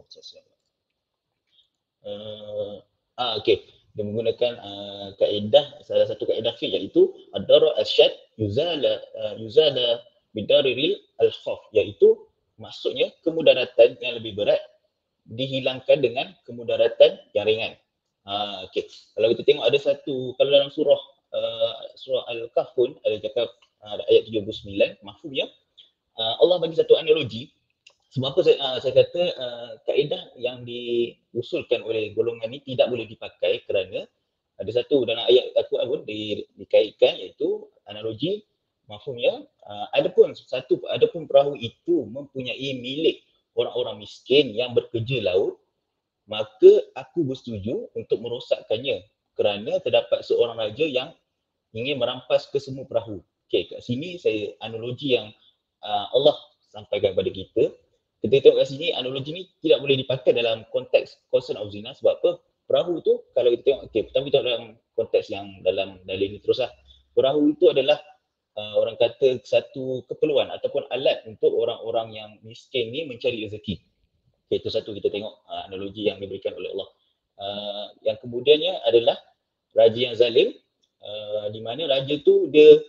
[2.07, 2.79] uh,
[3.19, 8.09] ah okey dia menggunakan uh, kaedah salah satu kaedah fiqh iaitu ad-darar asyad
[8.41, 10.01] yuzala uh, yuzala
[10.33, 12.17] bidariril al-khaf iaitu
[12.57, 14.61] maksudnya kemudaratan yang lebih berat
[15.29, 17.73] dihilangkan dengan kemudaratan yang ringan.
[18.23, 18.87] Ha, okay.
[18.87, 21.01] Kalau kita tengok ada satu kalau dalam surah
[21.35, 23.47] uh, surah Al-Kahf ada cakap
[23.83, 25.51] uh, ayat 79 mafhumnya
[26.15, 27.51] uh, Allah bagi satu analogi
[28.13, 33.09] sebab apa saya, uh, saya kata uh, kaedah yang diusulkan oleh golongan ni tidak boleh
[33.09, 34.05] dipakai kerana
[34.61, 38.45] ada satu dalam ayat Al-Quran pun di, dikaitkan iaitu analogi
[38.85, 43.25] mafhumnya uh, adapun satu adapun perahu itu mempunyai milik
[43.57, 45.57] orang-orang miskin yang bekerja laut
[46.29, 49.03] maka aku bersetuju untuk merosakkannya
[49.33, 51.09] kerana terdapat seorang raja yang
[51.73, 53.19] ingin merampas kesemua perahu.
[53.49, 55.33] Okey, kat sini saya analogi yang
[55.81, 56.37] uh, Allah
[56.71, 57.63] sampaikan kepada kita.
[58.23, 62.23] Kita tengok kat sini analogi ni tidak boleh dipakai dalam konteks concern of zina sebab
[62.23, 62.39] apa?
[62.63, 64.63] Perahu tu kalau kita tengok okey, pertama kita dalam
[64.95, 66.71] konteks yang dalam dalil ni teruslah.
[67.11, 67.99] Perahu itu adalah
[68.55, 73.83] uh, orang kata satu keperluan ataupun alat untuk orang-orang yang miskin ni mencari rezeki.
[74.47, 76.89] Okay, itu satu kita tengok uh, analogi yang diberikan oleh Allah.
[77.35, 79.19] Uh, yang kemudiannya adalah
[79.75, 80.55] raja yang zalim
[81.03, 82.79] uh, di mana raja tu dia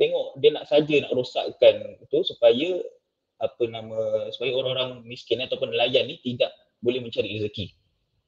[0.00, 2.80] tengok dia nak saja nak rosakkan tu supaya
[3.40, 6.52] apa nama supaya orang-orang miskin ataupun nelayan ni tidak
[6.84, 7.72] boleh mencari rezeki.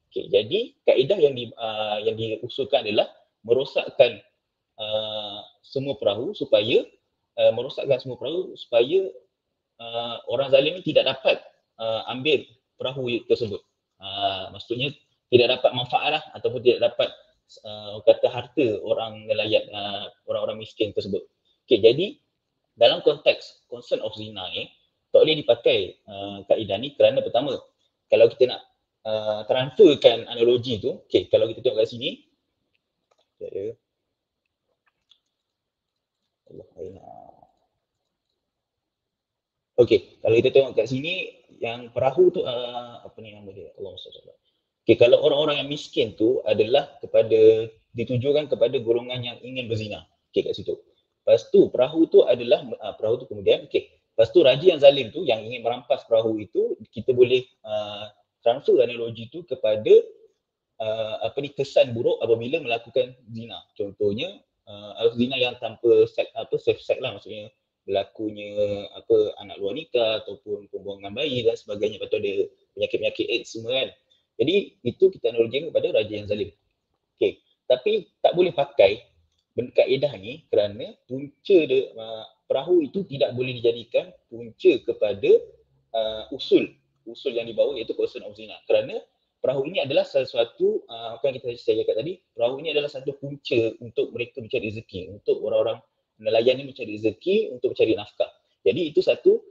[0.09, 3.09] Okay, jadi kaedah yang di, uh, yang diusulkan adalah
[3.41, 4.21] merosakkan
[4.77, 6.85] uh, semua perahu supaya
[7.37, 9.09] uh, merosakkan semua perahu supaya
[9.81, 11.41] uh, orang zalim ni tidak dapat
[11.81, 12.45] uh, ambil
[12.77, 13.61] perahu tersebut.
[13.97, 14.93] Uh, maksudnya
[15.33, 17.09] tidak dapat manfaat lah ataupun tidak dapat
[17.65, 21.25] uh, kata harta orang nelayan uh, orang-orang miskin tersebut.
[21.65, 22.21] Okay, jadi
[22.77, 24.69] dalam konteks concern of zina ni
[25.13, 27.53] tak boleh dipakai uh, kaedah ni kerana pertama
[28.09, 28.61] kalau kita nak
[29.05, 32.09] uh, transferkan analogi tu, okay, kalau kita tengok kat sini,
[33.39, 33.73] ya,
[36.53, 36.67] Allah
[39.73, 43.73] Okay, kalau kita tengok kat sini, yang perahu tu, uh, apa ni nama dia?
[43.73, 44.29] Allah SWT.
[44.85, 50.05] Okay, kalau orang-orang yang miskin tu adalah kepada, ditujukan kepada golongan yang ingin berzina.
[50.29, 50.77] Okay, kat situ.
[51.23, 53.89] Lepas tu, perahu tu adalah, uh, perahu tu kemudian, okay.
[54.13, 58.13] Lepas tu, raja yang zalim tu, yang ingin merampas perahu itu, kita boleh uh,
[58.45, 59.89] transfer analogi tu kepada
[60.83, 63.57] uh, apa ni kesan buruk apabila melakukan zina.
[63.73, 64.37] Contohnya
[64.67, 67.49] uh, zina yang tanpa seks apa safe sex lah maksudnya
[67.83, 68.47] berlakunya
[68.95, 72.33] apa anak luar nikah ataupun pembuangan bayi dan sebagainya tu ada
[72.77, 73.89] penyakit-penyakit AIDS semua kan.
[74.39, 76.49] Jadi itu kita analogi kepada raja yang zalim.
[77.17, 79.03] Okey, tapi tak boleh pakai
[79.53, 85.31] kaedah ni kerana punca dia uh, perahu itu tidak boleh dijadikan punca kepada
[85.97, 86.69] uh, usul
[87.09, 88.53] usul yang dibawa iaitu concern of zina.
[88.69, 89.01] Kerana
[89.41, 93.17] perahu ini adalah sesuatu uh, apa yang kita saya cakap tadi, perahu ini adalah satu
[93.17, 95.81] punca untuk mereka mencari rezeki, untuk orang-orang
[96.21, 98.29] nelayan ini mencari rezeki untuk mencari nafkah.
[98.61, 99.41] Jadi itu satu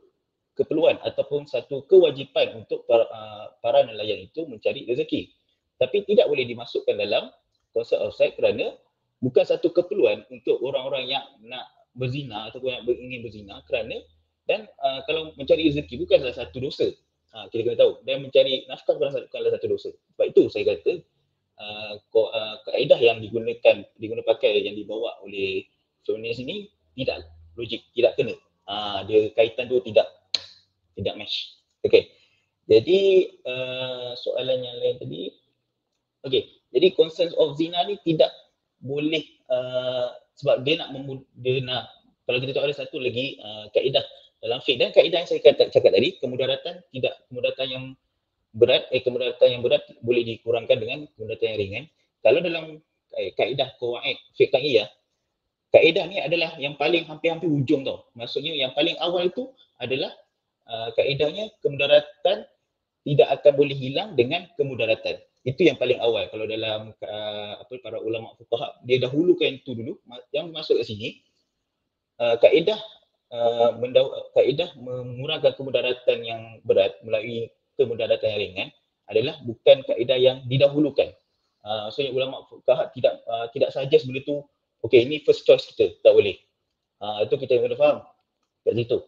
[0.55, 5.29] keperluan ataupun satu kewajipan untuk para, uh, para nelayan itu mencari rezeki.
[5.77, 7.35] Tapi tidak boleh dimasukkan dalam
[7.75, 8.73] konsep offside kerana
[9.19, 14.01] bukan satu keperluan untuk orang-orang yang nak berzina ataupun yang ingin berzina kerana
[14.49, 16.89] dan uh, kalau mencari rezeki bukan salah satu dosa
[17.33, 19.91] Ha, kita kena tahu dan mencari nafkah bukanlah, bukanlah satu dosa.
[20.13, 21.01] Sebab itu saya kata
[21.57, 25.65] uh, kaedah yang digunakan digunakan pakai yang dibawa oleh
[26.05, 27.25] feminis ini tidak
[27.57, 28.37] logik, tidak kena.
[28.69, 30.05] Uh, dia kaitan tu tidak
[30.93, 31.57] tidak match.
[31.89, 32.13] Okey.
[32.69, 35.33] Jadi uh, soalan yang lain tadi.
[36.29, 36.69] Okey.
[36.69, 38.29] Jadi concerns of zina ni tidak
[38.85, 40.13] boleh uh,
[40.43, 40.91] sebab dia nak
[41.39, 41.87] dia nak
[42.27, 44.03] kalau kita tahu ada satu lagi uh, kaedah
[44.43, 44.79] dalam fiqh.
[44.79, 47.85] Dan kaedah yang saya kata, cakap tadi kemudaratan tidak kemudaratan yang
[48.53, 51.85] berat eh kemudaratan yang berat boleh dikurangkan dengan kemudaratan yang ringan.
[52.23, 52.65] Kalau dalam
[53.19, 54.87] eh, kaedah qawaid fiqhiyah
[55.73, 58.07] kaedah ni adalah yang paling hampir-hampir ujung tau.
[58.19, 59.49] Maksudnya yang paling awal itu
[59.81, 60.13] adalah
[60.69, 62.45] uh, kaedahnya kemudaratan
[63.03, 67.99] tidak akan boleh hilang dengan kemudaratan itu yang paling awal kalau dalam uh, apa para
[67.99, 69.99] ulama fuqaha dia dahulukan itu dulu
[70.31, 71.09] yang masuk ke sini
[72.23, 72.79] uh, kaedah
[73.33, 73.73] Uh,
[74.37, 77.49] kaedah mengurangkan kemudaratan yang berat melalui
[77.81, 78.69] kemudaratan yang ringan
[79.09, 81.17] adalah bukan kaedah yang didahulukan.
[81.65, 84.45] Uh, maksudnya ulama fuqaha tidak uh, tidak saja benda tu
[84.85, 86.37] okey ini first choice kita tak boleh.
[87.01, 88.05] Uh, itu kita kena faham
[88.69, 89.01] kat situ.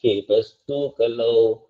[0.00, 1.68] Okey, lepas tu kalau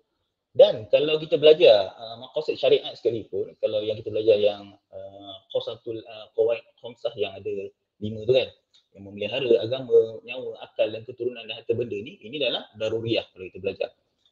[0.57, 6.01] dan kalau kita belajar uh, maqasid syariat sekalipun, kalau yang kita belajar yang uh, khosatul
[6.01, 7.69] uh, qawaid khamsah yang ada
[8.01, 8.49] lima tu kan,
[8.97, 13.45] yang memelihara agama, nyawa, akal dan keturunan dan harta benda ni, ini adalah daruriyah kalau
[13.53, 13.89] kita belajar.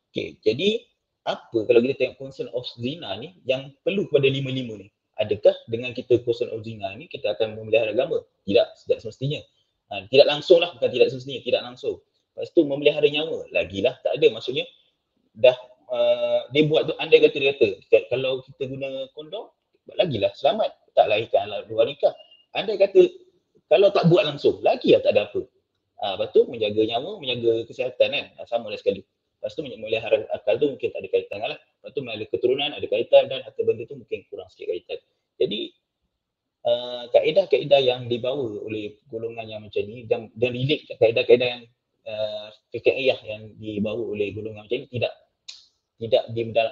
[0.09, 0.81] Okay, jadi
[1.29, 4.89] apa kalau kita tengok concern of zina ni yang perlu pada lima-lima ni?
[5.21, 8.25] Adakah dengan kita concern of zina ni kita akan memelihara agama?
[8.49, 9.41] Tidak, tidak semestinya.
[9.93, 12.01] Ha, tidak langsung lah, bukan tidak semestinya, tidak langsung.
[12.33, 14.27] Lepas tu memelihara nyawa, lagilah tak ada.
[14.33, 14.65] Maksudnya
[15.37, 15.55] dah
[15.95, 17.79] uh, dia buat tu andai kata dia kata
[18.11, 19.47] kalau kita guna kondom,
[19.95, 22.11] lagilah selamat tak lahirkan luar nikah.
[22.51, 22.99] Andai kata
[23.71, 25.41] kalau tak buat langsung, lagi lah tak ada apa.
[25.95, 29.01] Ha, lepas tu menjaga nyawa, menjaga kesihatan kan, ha, sama lah sekali.
[29.39, 31.59] Lepas tu melihara akal tu mungkin tak ada kaitan lah.
[31.59, 34.99] Lepas tu melihara keturunan ada kaitan dan harta benda tu mungkin kurang sikit kaitan.
[35.41, 35.59] Jadi
[36.65, 41.63] uh, kaedah-kaedah yang dibawa oleh golongan yang macam ni dan, dan relate kaedah-kaedah yang
[42.05, 45.13] uh, fikiriyah yang dibawa oleh golongan macam ni tidak
[45.99, 46.23] tidak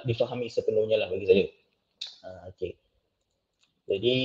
[0.04, 1.44] difahami sepenuhnya lah bagi saya.
[2.24, 2.72] Uh, okay.
[3.84, 4.18] Jadi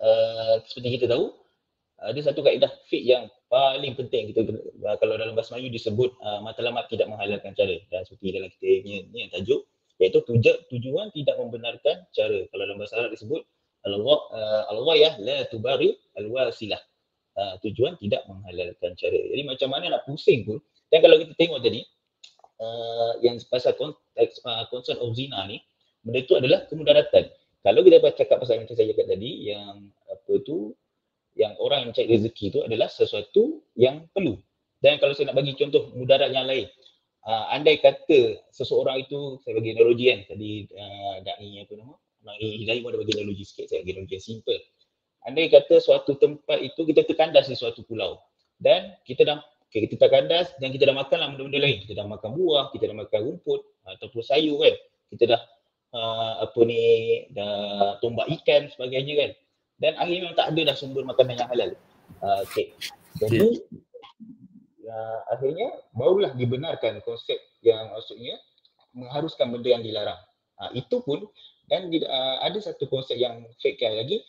[0.00, 1.32] uh, seperti kita tahu,
[1.98, 4.48] ada satu kaedah fiqh yang paling penting kita
[4.84, 7.76] uh, kalau dalam bahasa Melayu disebut uh, matlamat tidak menghalalkan cara.
[7.88, 9.64] Dan seperti dalam kita ni, ni yang tajuk
[9.98, 12.38] iaitu tuju, tujuan tidak membenarkan cara.
[12.54, 13.42] Kalau dalam bahasa Arab disebut
[13.88, 16.80] Allah uh, Allah ya la tubari alwasilah.
[17.38, 19.14] Uh, tujuan tidak menghalalkan cara.
[19.14, 20.58] Jadi macam mana nak pusing pun.
[20.90, 21.86] Dan kalau kita tengok tadi
[22.58, 25.62] uh, yang pasal konteks uh, concern of zina ni
[26.02, 27.26] benda tu adalah kemudaratan
[27.62, 30.74] kalau kita cakap pasal yang saya cakap tadi yang apa tu
[31.38, 34.34] yang orang yang mencari rezeki itu adalah sesuatu yang perlu.
[34.82, 36.66] Dan kalau saya nak bagi contoh mudarat yang lain,
[37.28, 42.60] uh, andai kata seseorang itu saya bagi analogi kan tadi uh, dai apa nama Dai
[42.60, 44.58] Hidayah pun ada bagi analogi sikit saya bagi analogi yang simple
[45.28, 48.16] andai kata suatu tempat itu kita terkandas di suatu pulau
[48.58, 49.38] dan kita dah
[49.68, 52.84] okay, kita terkandas dan kita dah makan lah benda-benda lain kita dah makan buah kita
[52.90, 54.74] dah makan rumput ataupun sayur kan
[55.14, 55.40] kita dah
[55.96, 56.82] uh, apa ni
[57.32, 59.30] dah tombak ikan sebagainya kan
[59.78, 61.70] dan akhirnya memang tak ada dah sumber makanan yang halal
[62.24, 62.72] uh, okay.
[63.20, 63.62] jadi
[64.88, 68.40] uh, akhirnya barulah dibenarkan konsep yang maksudnya
[68.96, 70.18] mengharuskan benda yang dilarang.
[70.58, 71.28] Uh, itu pun
[71.68, 74.24] dan uh, ada satu konsep yang fake lagi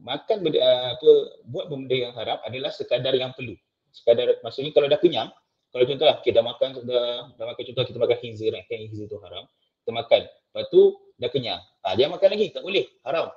[0.00, 1.10] makan benda uh, apa
[1.50, 3.58] buat benda yang haram adalah sekadar yang perlu.
[3.98, 5.28] Sekadar maksudnya kalau dah kenyang,
[5.74, 9.18] kalau contohlah kita dah makan dah, dah makan contoh kita makan khinzir kan, khinzir tu
[9.18, 9.44] haram.
[9.82, 10.22] Kita makan.
[10.30, 10.80] Lepas tu
[11.18, 11.60] dah kenyang.
[11.82, 13.34] Ah dia makan lagi tak boleh, haram.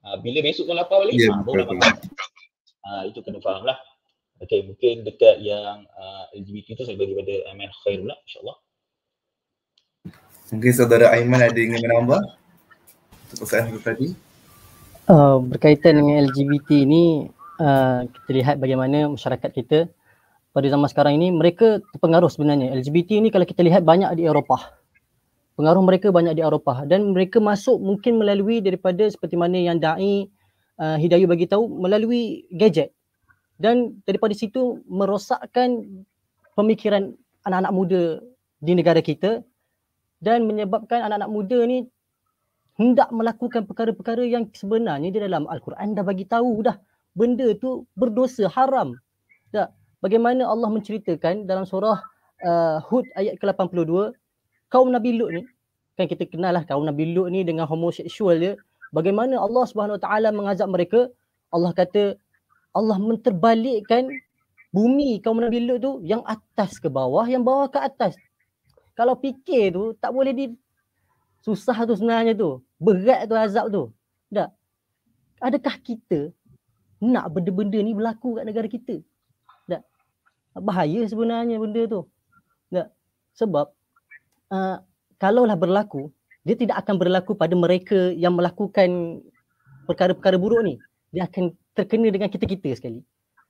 [0.00, 1.92] Ah bila besok kau lapar balik, yeah, ah, baru makan.
[2.88, 3.76] Ah itu kena faham lah.
[4.38, 8.56] Okay, mungkin dekat yang uh, LGBT tu saya bagi pada Aiman Khair pula, insyaAllah.
[10.54, 12.22] Mungkin saudara Aiman ada ingin menambah
[13.34, 14.06] untuk persoalan itu tadi?
[15.10, 17.26] Uh, berkaitan dengan LGBT ini,
[17.58, 19.90] uh, kita lihat bagaimana masyarakat kita
[20.58, 22.74] pada zaman sekarang ini, mereka terpengaruh sebenarnya.
[22.74, 24.74] LGBT ini kalau kita lihat banyak di Eropah.
[25.54, 30.26] Pengaruh mereka banyak di Eropah dan mereka masuk mungkin melalui daripada seperti mana yang Da'i
[30.82, 32.94] uh, Hidayu bagi tahu melalui gadget
[33.58, 35.82] dan daripada situ merosakkan
[36.54, 37.10] pemikiran
[37.42, 38.02] anak-anak muda
[38.62, 39.42] di negara kita
[40.22, 41.86] dan menyebabkan anak-anak muda ni
[42.78, 46.78] hendak melakukan perkara-perkara yang sebenarnya di dalam Al-Quran dah bagi tahu dah
[47.18, 48.94] benda tu berdosa haram.
[49.50, 49.74] Tak
[50.04, 51.98] bagaimana Allah menceritakan dalam surah
[52.44, 54.14] uh, Hud ayat ke-82
[54.70, 55.42] kaum Nabi Lut ni
[55.98, 58.52] kan kita kenal lah kaum Nabi Lut ni dengan homoseksual dia
[58.94, 61.10] bagaimana Allah Subhanahu Wa Taala mengazab mereka
[61.50, 62.14] Allah kata
[62.76, 64.06] Allah menterbalikkan
[64.70, 68.14] bumi kaum Nabi Lut tu yang atas ke bawah, yang bawah ke atas.
[68.92, 70.46] Kalau fikir tu tak boleh di
[71.42, 72.60] susah tu sebenarnya tu.
[72.78, 73.82] Berat tu azab tu.
[74.30, 74.50] Tak.
[75.38, 76.34] Adakah kita
[76.98, 79.00] nak benda-benda ni berlaku kat negara kita?
[80.60, 82.00] Bahaya sebenarnya benda tu.
[82.70, 82.88] Tak.
[83.38, 83.66] Sebab
[84.52, 84.76] uh,
[85.18, 86.10] kalaulah berlaku,
[86.46, 89.20] dia tidak akan berlaku pada mereka yang melakukan
[89.84, 90.74] perkara-perkara buruk ni.
[91.12, 93.00] Dia akan terkena dengan kita-kita sekali.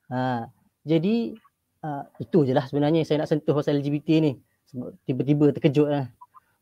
[0.09, 0.47] Ha,
[0.87, 1.37] jadi
[1.85, 4.33] uh, itu je lah sebenarnya saya nak sentuh pasal LGBT ni.
[4.71, 6.07] Sebab tiba-tiba terkejut lah.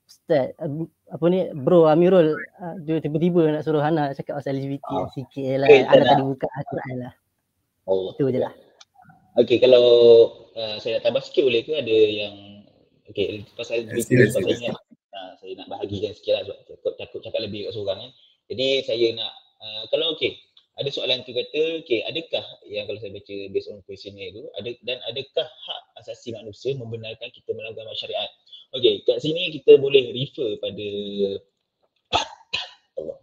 [0.07, 4.86] Ustaz, uh, apa ni, bro Amirul, uh, dia tiba-tiba nak suruh Hana cakap pasal LGBT
[4.92, 5.11] oh.
[5.11, 5.68] sikit lah.
[5.68, 7.12] Okay, Hana tadi buka Al-Quran lah.
[7.86, 8.14] Oh.
[8.14, 8.55] Itu je lah.
[9.37, 9.84] Okay, kalau
[10.57, 11.76] uh, saya nak tambah sikit boleh ke?
[11.76, 12.37] Ada yang
[13.07, 14.74] Okay, pasal LGBT pasal ingat
[15.14, 18.11] uh, saya nak bahagikan sikit lah sebab takut, takut cakap lebih kat seorang kan.
[18.51, 19.32] Jadi saya nak,
[19.62, 20.43] uh, kalau okay,
[20.74, 24.70] ada soalan tu kata, okay, adakah yang kalau saya baca based on questionnaire tu, ada
[24.82, 28.30] dan adakah hak asasi manusia membenarkan kita melanggar syariat?
[28.74, 30.89] Okay, kat sini kita boleh refer pada
[32.99, 33.18] Allah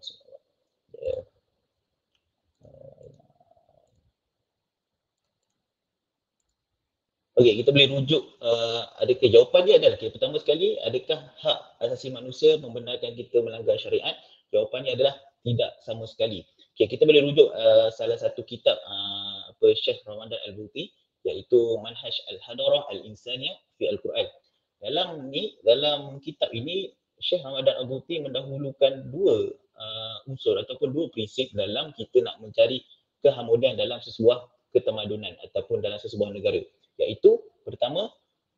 [7.34, 12.14] Okey, kita boleh rujuk uh, adakah jawapan dia adalah okay, pertama sekali adakah hak asasi
[12.14, 14.14] manusia membenarkan kita melanggar syariat?
[14.54, 16.46] Jawapannya adalah tidak sama sekali.
[16.78, 20.94] Okay, kita boleh rujuk uh, salah satu kitab uh, apa Syekh Ramadan Al-Buti
[21.26, 24.30] iaitu Manhaj Al-Hadarah Al-Insaniyah fi Al-Quran.
[24.78, 31.50] Dalam ni dalam kitab ini Syekh Ramadan Al-Buti mendahulukan dua uh, unsur ataupun dua prinsip
[31.58, 32.86] dalam kita nak mencari
[33.26, 36.62] keharmonian dalam sesebuah ketamadunan ataupun dalam sesebuah negara
[37.02, 38.12] iaitu pertama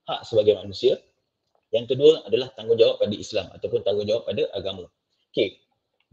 [0.10, 0.98] hak sebagai manusia.
[1.74, 4.86] Yang kedua adalah tanggungjawab pada Islam ataupun tanggungjawab pada agama.
[5.34, 5.60] Okey,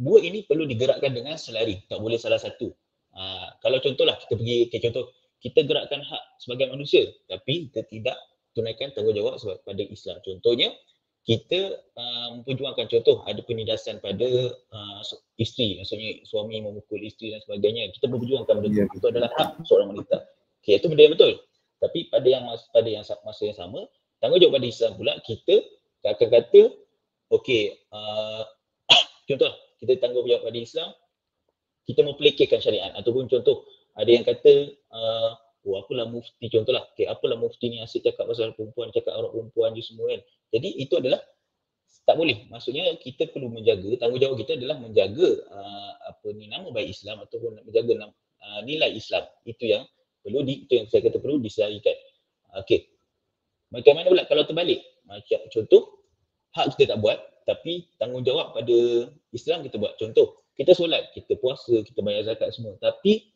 [0.01, 1.79] dua ini perlu digerakkan dengan selari.
[1.87, 2.73] Tak boleh salah satu.
[3.13, 5.13] Uh, kalau contohlah kita pergi okay, contoh
[5.45, 8.17] kita gerakkan hak sebagai manusia tapi kita tidak
[8.57, 10.17] tunaikan tanggungjawab pada Islam.
[10.25, 10.73] Contohnya
[11.23, 15.01] kita uh, memperjuangkan contoh ada penindasan pada uh,
[15.39, 15.79] isteri.
[15.79, 17.93] Maksudnya suami memukul isteri dan sebagainya.
[17.95, 18.97] Kita berjuangkan benda yeah.
[18.97, 20.27] itu adalah hak seorang wanita.
[20.65, 21.39] Okey itu benda yang betul
[21.83, 23.91] tapi pada yang masa, pada yang masa yang sama
[24.23, 25.59] tanggungjawab pada Islam pula kita
[26.07, 26.61] akan kata
[27.35, 28.47] okey uh,
[29.29, 29.51] contoh
[29.83, 30.89] kita tanggungjawab pada Islam,
[31.91, 32.95] kita mempelekehkan syariat.
[32.95, 33.67] Ataupun contoh
[33.99, 35.35] ada yang kata uh,
[35.67, 39.75] oh apalah mufti contohlah okay, apalah mufti ni asyik cakap pasal perempuan cakap orang perempuan
[39.75, 40.23] je semua kan.
[40.55, 41.19] Jadi itu adalah
[42.07, 42.47] tak boleh.
[42.47, 47.67] Maksudnya kita perlu menjaga tanggungjawab kita adalah menjaga uh, apa ni nama baik Islam ataupun
[47.67, 49.27] menjaga uh, nilai Islam.
[49.43, 49.83] Itu yang
[50.23, 51.95] perlu di itu yang saya kata perlu diselarikan.
[52.63, 52.87] Okey.
[53.73, 54.81] Bagaimana pula kalau terbalik?
[55.09, 55.83] Macam contoh
[56.55, 58.77] hak kita tak buat tapi tanggungjawab pada
[59.35, 59.99] Islam kita buat.
[59.99, 62.79] Contoh kita solat kita puasa kita bayar zakat semua.
[62.79, 63.33] Tapi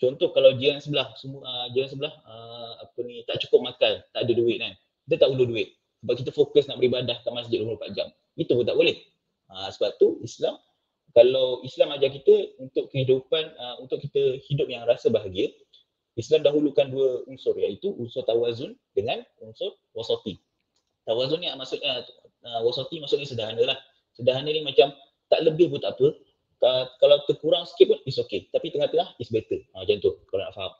[0.00, 4.20] contoh kalau jiran sebelah semua uh, jiran sebelah uh, apa ni tak cukup makan tak
[4.24, 4.72] ada duit kan?
[5.10, 5.76] Dia tak perlu duit.
[6.00, 8.08] Sebab kita fokus nak beribadah ke masjid 24 jam.
[8.40, 8.96] Itu pun tak boleh.
[9.50, 10.56] Ha, sebab tu Islam
[11.10, 15.50] kalau Islam ajar kita untuk kehidupan uh, untuk kita hidup yang rasa bahagia,
[16.20, 20.36] Islam dahulukan dua unsur iaitu unsur tawazun dengan unsur wasati.
[21.08, 22.04] Tawazun ni maksudnya
[22.44, 23.78] uh, wasati maksudnya sederhana lah.
[24.12, 24.92] Sederhana ni macam
[25.32, 26.12] tak lebih pun tak apa.
[26.60, 28.44] Uh, kalau terkurang sikit pun is okay.
[28.52, 29.64] Tapi tengah-tengah is better.
[29.72, 30.72] Uh, macam tu kalau nak faham.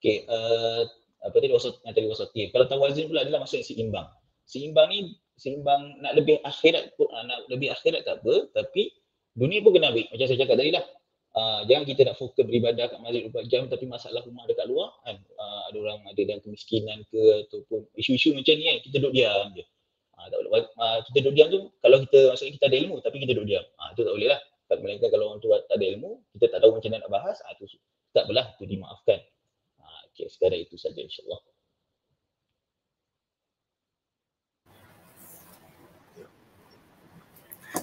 [0.00, 0.88] Okay, uh,
[1.24, 2.40] apa tadi wasati, yang tadi wasati.
[2.56, 4.08] Kalau tawazun pula adalah maksudnya seimbang.
[4.48, 8.96] Seimbang ni seimbang nak lebih akhirat pun uh, nak lebih akhirat tak apa tapi
[9.36, 10.08] dunia pun kena ambil.
[10.08, 10.84] Macam saya cakap tadi lah.
[11.36, 14.88] Uh, jangan kita nak fokus beribadah kat masjid 24 jam tapi masalah rumah dekat luar
[15.04, 19.12] kan uh, ada orang ada dalam kemiskinan ke ataupun isu-isu macam ni kan kita duduk
[19.12, 19.64] diam je.
[20.16, 20.64] Uh, tak boleh.
[20.80, 23.64] Uh, kita duduk diam tu kalau kita maksudnya kita ada ilmu tapi kita duduk diam.
[23.76, 24.40] Ah uh, tu tak boleh lah.
[24.80, 27.52] Melainkan kalau orang tu tak ada ilmu, kita tak tahu macam mana nak bahas, ah
[27.52, 27.64] uh, tu
[28.16, 29.20] tak belah tu dimaafkan.
[29.76, 31.38] Uh, okay, sekadar itu saja insyaAllah.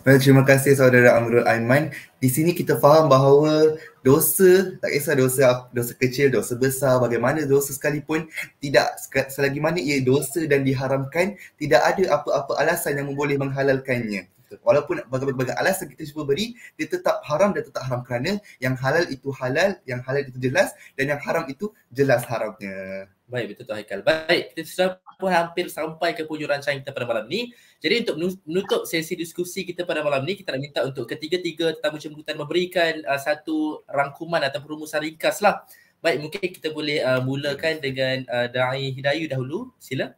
[0.03, 1.87] Terima kasih saudara Amrul Aiman.
[2.19, 7.71] Di sini kita faham bahawa dosa, tak kisah dosa dosa kecil, dosa besar, bagaimana dosa
[7.71, 8.27] sekalipun,
[8.59, 8.99] tidak
[9.31, 14.27] selagi mana ia dosa dan diharamkan, tidak ada apa-apa alasan yang boleh menghalalkannya.
[14.59, 19.07] Walaupun berbagai-bagai alasan kita cuba beri, dia tetap haram dan tetap haram kerana yang halal
[19.07, 23.07] itu halal, yang halal itu jelas dan yang haram itu jelas haramnya.
[23.31, 24.03] Baik, betul tu Haikal.
[24.05, 24.89] Baik, kita sudah
[25.23, 27.55] pun hampir sampai ke penghujung rancangan kita pada malam ni.
[27.79, 31.95] Jadi untuk menutup sesi diskusi kita pada malam ni, kita nak minta untuk ketiga-tiga tetamu
[31.95, 35.63] jemputan memberikan uh, satu rangkuman atau perumusan ringkas lah.
[36.03, 39.71] Baik, mungkin kita boleh uh, mulakan dengan uh, Da'i Hidayu dahulu.
[39.79, 40.11] Sila.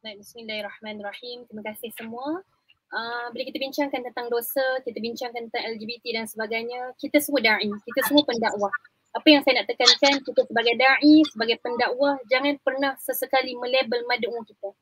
[0.00, 1.44] Baik, Bismillahirrahmanirrahim.
[1.44, 2.40] Terima kasih semua.
[2.88, 7.68] Uh, bila kita bincangkan tentang dosa, kita bincangkan tentang LGBT dan sebagainya, kita semua da'i,
[7.68, 8.72] kita semua pendakwah
[9.14, 14.42] apa yang saya nak tekankan kita sebagai dai sebagai pendakwah jangan pernah sesekali melabel mad'u
[14.42, 14.74] kita.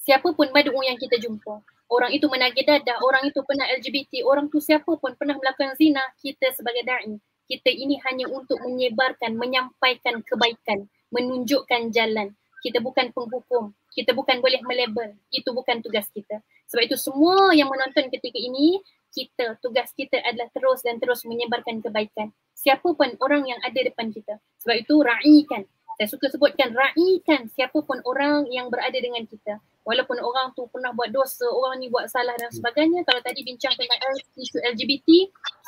[0.00, 1.58] Siapa pun mad'u yang kita jumpa
[1.90, 6.00] orang itu menagih dadah orang itu pernah LGBT orang tu siapa pun pernah melakukan zina
[6.22, 7.18] kita sebagai dai
[7.50, 12.30] kita ini hanya untuk menyebarkan menyampaikan kebaikan menunjukkan jalan.
[12.62, 15.18] Kita bukan penghukum kita bukan boleh melabel.
[15.34, 16.38] Itu bukan tugas kita.
[16.70, 18.78] Sebab itu semua yang menonton ketika ini
[19.10, 22.30] kita tugas kita adalah terus dan terus menyebarkan kebaikan
[22.60, 24.36] siapa pun orang yang ada depan kita.
[24.60, 25.64] Sebab itu ra'ikan.
[25.96, 29.60] Saya suka sebutkan ra'ikan siapa pun orang yang berada dengan kita.
[29.88, 33.00] Walaupun orang tu pernah buat dosa, orang ni buat salah dan sebagainya.
[33.08, 33.96] Kalau tadi bincang tentang
[34.36, 35.08] isu LGBT,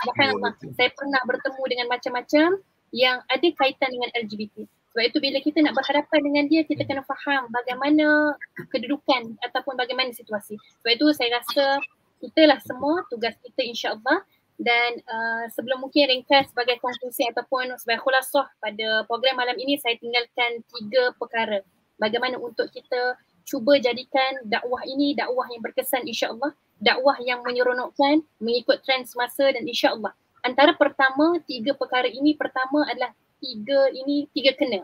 [0.04, 2.48] subhanallah, saya pernah bertemu dengan macam-macam
[2.92, 4.68] yang ada kaitan dengan LGBT.
[4.92, 8.36] Sebab itu bila kita nak berhadapan dengan dia, kita kena faham bagaimana
[8.68, 10.60] kedudukan ataupun bagaimana situasi.
[10.84, 11.80] Sebab itu saya rasa
[12.20, 14.20] kita lah semua tugas kita insya-Allah
[14.60, 19.96] dan uh, sebelum mungkin ringkas sebagai konklusi ataupun sebagai khulasah pada program malam ini saya
[19.96, 21.64] tinggalkan tiga perkara.
[21.96, 23.16] Bagaimana untuk kita
[23.48, 26.52] cuba jadikan dakwah ini dakwah yang berkesan insya-Allah.
[26.82, 30.12] Dakwah yang menyeronokkan mengikut trend semasa dan insya-Allah.
[30.42, 34.82] Antara pertama tiga perkara ini pertama adalah tiga ini tiga kena.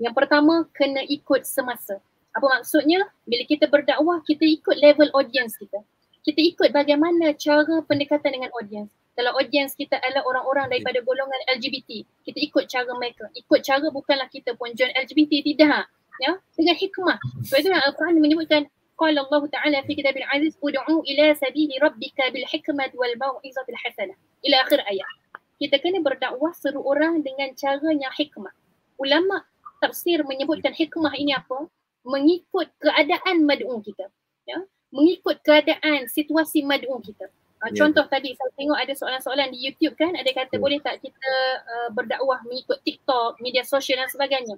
[0.00, 2.00] Yang pertama kena ikut semasa.
[2.36, 3.04] Apa maksudnya?
[3.24, 5.84] Bila kita berdakwah kita ikut level audience kita
[6.26, 8.90] kita ikut bagaimana cara pendekatan dengan audience.
[9.14, 13.30] Kalau audience kita adalah orang-orang daripada golongan LGBT, kita ikut cara mereka.
[13.38, 15.86] Ikut cara bukanlah kita pun join LGBT, tidak.
[16.16, 17.16] Ya, dengan hikmah.
[17.46, 18.62] Sebab itu Al-Quran menyebutkan
[18.96, 24.16] Qala Allah Ta'ala fi kitabil aziz ud'u ila sabili rabbika bil hikmat wal mau'izatil hasanah.
[24.40, 25.12] Ila akhir ayat.
[25.60, 28.52] Kita kena berdakwah seru orang dengan cara yang hikmah.
[28.96, 29.44] Ulama
[29.84, 31.68] tafsir menyebutkan hikmah ini apa?
[32.08, 34.08] Mengikut keadaan mad'u kita.
[34.48, 34.64] Ya,
[34.96, 37.28] mengikut keadaan situasi mad'u kita.
[37.60, 37.76] Uh, yeah.
[37.76, 40.62] Contoh tadi saya tengok ada soalan-soalan di YouTube kan ada kata yeah.
[40.62, 44.56] boleh tak kita uh, berdakwah mengikut TikTok, media sosial dan sebagainya.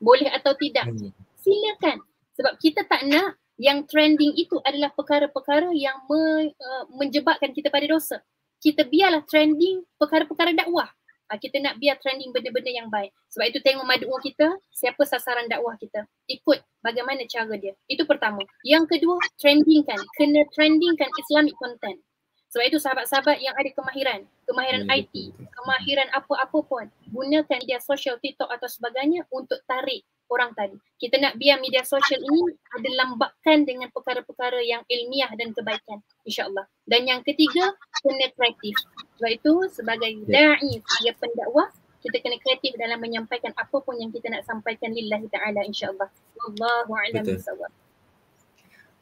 [0.00, 0.88] Boleh atau tidak?
[0.88, 1.12] Hmm.
[1.40, 2.00] Silakan.
[2.40, 7.84] Sebab kita tak nak yang trending itu adalah perkara-perkara yang me, uh, menjebakkan kita pada
[7.90, 8.16] dosa.
[8.58, 10.88] Kita biarlah trending perkara-perkara dakwah.
[11.28, 13.12] Uh, kita nak biar trending benda-benda yang baik.
[13.32, 16.08] Sebab itu tengok mad'u kita, siapa sasaran dakwah kita.
[16.24, 17.76] Ikut bagaimana cara dia.
[17.84, 18.40] Itu pertama.
[18.64, 20.00] Yang kedua, trendingkan.
[20.16, 22.00] Kena trendingkan Islamic content.
[22.48, 28.48] Sebab itu sahabat-sahabat yang ada kemahiran, kemahiran IT, kemahiran apa-apa pun, gunakan media sosial TikTok
[28.48, 30.00] atau sebagainya untuk tarik
[30.32, 30.76] orang tadi.
[30.96, 36.64] Kita nak biar media sosial ini ada lambakan dengan perkara-perkara yang ilmiah dan kebaikan insyaAllah.
[36.88, 38.76] Dan yang ketiga, kena kreatif.
[39.18, 40.54] Sebab itu sebagai ya.
[40.54, 45.26] da'i, sebagai pendakwah, kita kena kreatif dalam menyampaikan apa pun yang kita nak sampaikan lillahi
[45.26, 46.06] ta'ala insyaAllah.
[46.38, 47.70] Wallahu a'lam bisawab.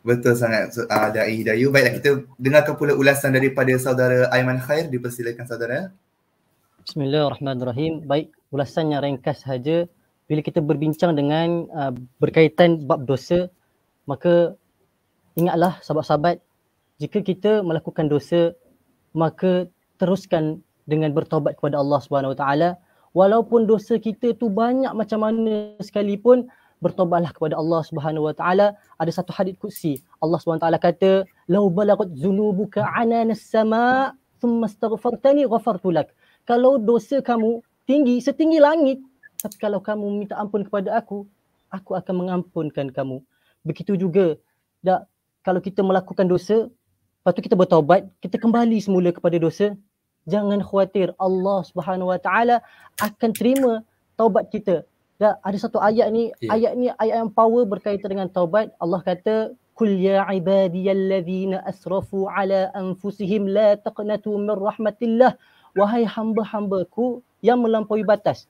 [0.06, 1.68] Betul sangat uh, Dai Hidayu.
[1.68, 2.10] Baiklah kita
[2.40, 4.88] dengarkan pula ulasan daripada saudara Aiman Khair.
[4.88, 5.92] Dipersilakan saudara.
[6.86, 8.06] Bismillahirrahmanirrahim.
[8.06, 9.84] Baik, ulasannya ringkas saja.
[10.30, 11.92] Bila kita berbincang dengan uh,
[12.22, 13.50] berkaitan bab dosa,
[14.06, 14.54] Maka
[15.34, 16.38] ingatlah sahabat-sahabat
[17.02, 18.54] jika kita melakukan dosa
[19.12, 19.66] maka
[19.96, 22.68] teruskan dengan bertaubat kepada Allah Subhanahu Wa Taala.
[23.16, 26.46] Walaupun dosa kita tu banyak macam mana sekalipun
[26.84, 28.76] bertobatlah kepada Allah Subhanahu Wa Taala.
[29.00, 31.10] Ada satu hadis qudsi Allah Subhanahu Wa Taala kata
[31.48, 36.12] lau balagat zunubuka ananas sama thumma astaghfartani ghafartu lak.
[36.44, 39.00] Kalau dosa kamu tinggi setinggi langit
[39.40, 41.24] tapi kalau kamu minta ampun kepada aku
[41.72, 43.20] aku akan mengampunkan kamu.
[43.66, 44.36] Begitu juga
[44.84, 45.08] dak
[45.42, 46.66] kalau kita melakukan dosa
[47.26, 49.74] lepas tu kita bertaubat kita kembali semula kepada dosa.
[50.30, 52.62] Jangan khawatir Allah Subhanahu Wa Taala
[53.02, 53.82] akan terima
[54.14, 54.86] taubat kita.
[55.18, 56.54] Dah ada satu ayat ni Ya.
[56.54, 58.70] ayat ni ayat yang power berkaitan dengan taubat.
[58.78, 65.34] Allah kata kul ya ibadiyalladzina asrafu ala anfusihim la taqnatu min rahmatillah.
[65.74, 68.46] Wahai hamba-hambaku yang melampaui batas.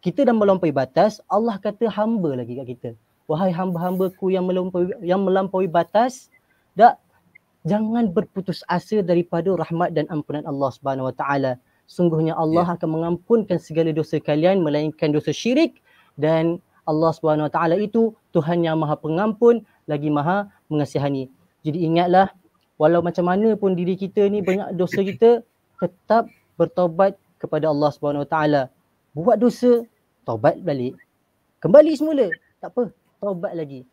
[0.00, 2.90] Kita dah melampaui batas Allah kata hamba lagi kat kita.
[3.28, 6.32] Wahai hamba-hambaku yang melampaui yang melampaui batas
[6.72, 7.03] dak
[7.64, 11.52] jangan berputus asa daripada rahmat dan ampunan Allah Subhanahu Wa Taala
[11.88, 15.80] sungguhnya Allah akan mengampunkan segala dosa kalian melainkan dosa syirik
[16.20, 21.32] dan Allah Subhanahu Wa Taala itu Tuhan yang Maha Pengampun lagi Maha Mengasihani.
[21.64, 22.28] Jadi ingatlah
[22.76, 25.40] walau macam mana pun diri kita ni banyak dosa kita
[25.80, 26.28] tetap
[26.60, 28.62] bertaubat kepada Allah Subhanahu Wa Taala.
[29.16, 29.84] Buat dosa,
[30.28, 30.96] taubat balik.
[31.64, 32.28] Kembali semula.
[32.60, 33.88] Tak apa, taubat lagi.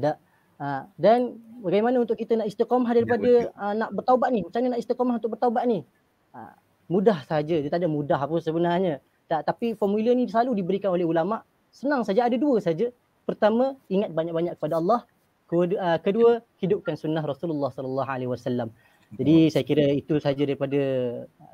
[0.00, 0.16] Tak.
[0.60, 4.40] Ha, dan bagaimana untuk kita nak istiqamah daripada uh, nak bertaubat ni?
[4.42, 5.84] Macam mana nak istiqamah untuk bertaubat ni?
[6.32, 6.56] Ha,
[6.88, 7.56] mudah saja.
[7.60, 9.04] Dia tak ada mudah apa sebenarnya.
[9.30, 11.46] Tak, tapi formula ni selalu diberikan oleh ulama.
[11.70, 12.90] Senang saja ada dua saja.
[13.22, 15.06] Pertama, ingat banyak-banyak kepada Allah.
[15.46, 18.74] Kedua, uh, kedua hidupkan sunnah Rasulullah sallallahu alaihi wasallam.
[19.10, 20.80] Jadi saya kira itu saja daripada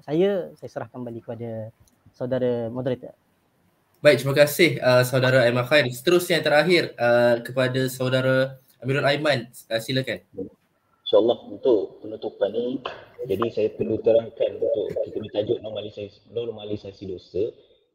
[0.05, 0.53] saya.
[0.61, 1.73] Saya serahkan balik kepada
[2.13, 3.17] saudara moderator.
[4.05, 5.89] Baik, terima kasih uh, saudara Aiman Khair.
[5.89, 9.49] Seterusnya yang terakhir uh, kepada saudara Amirul Aiman.
[9.73, 10.21] Uh, silakan.
[11.07, 12.83] InsyaAllah untuk penutupan ni,
[13.31, 17.47] jadi saya perlu terangkan untuk kita punya tajuk normalisasi, normalisasi dosa.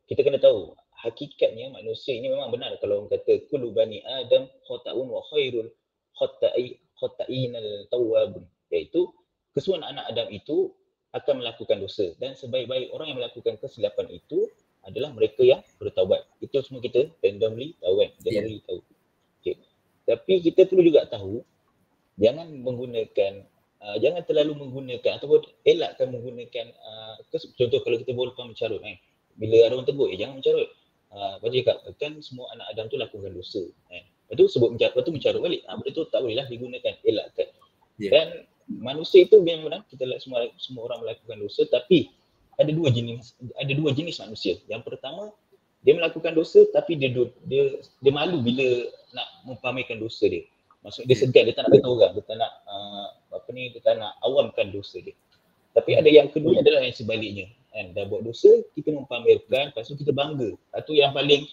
[0.08, 5.12] Kita kena tahu, hakikatnya manusia ini memang benar kalau orang kata kullu bani adam khata'un
[5.12, 5.68] wa khairul
[6.16, 8.48] khata'i khata'inal tawwabun.
[8.72, 9.12] Iaitu
[9.52, 10.72] keseluruhan anak Adam itu
[11.12, 14.48] akan melakukan dosa dan sebaik-baik orang yang melakukan kesilapan itu
[14.88, 16.24] adalah mereka yang bertaubat.
[16.40, 18.80] Itu semua kita randomly tahu kan, generally tahu.
[20.12, 21.40] Tapi kita perlu juga tahu
[22.20, 23.48] jangan menggunakan
[23.80, 28.96] uh, jangan terlalu menggunakan ataupun elakkan menggunakan uh, contoh kalau kita boleh mencarut kan.
[29.40, 30.70] Bila ada orang tegur, eh jangan mencarut.
[31.12, 33.64] Uh, Lepas tu cakap, kan semua anak Adam tu lakukan dosa.
[33.88, 34.04] Kan.
[34.04, 35.62] Lepas tu sebut mencarut, lepas tu mencarut balik.
[35.68, 37.48] Ha, benda tu tak bolehlah digunakan, elakkan.
[38.00, 38.10] Ya.
[38.12, 38.28] Dan
[38.68, 42.08] manusia itu memang kita semua semua orang melakukan dosa tapi
[42.56, 44.56] ada dua jenis ada dua jenis manusia.
[44.72, 45.34] Yang pertama
[45.82, 47.64] dia melakukan dosa tapi dia dia dia,
[48.02, 48.66] dia malu bila
[49.12, 50.46] nak mempamerkan dosa dia.
[50.82, 53.82] Maksud dia segan dia tak nak kata orang, dia tak nak uh, apa ni dia
[53.86, 55.14] tak nak awamkan dosa dia.
[55.72, 57.48] Tapi ada yang kedua adalah yang sebaliknya.
[57.72, 60.54] Kan dah buat dosa kita mempamerkan lepas tu kita bangga.
[60.54, 61.48] Lepas tu yang paling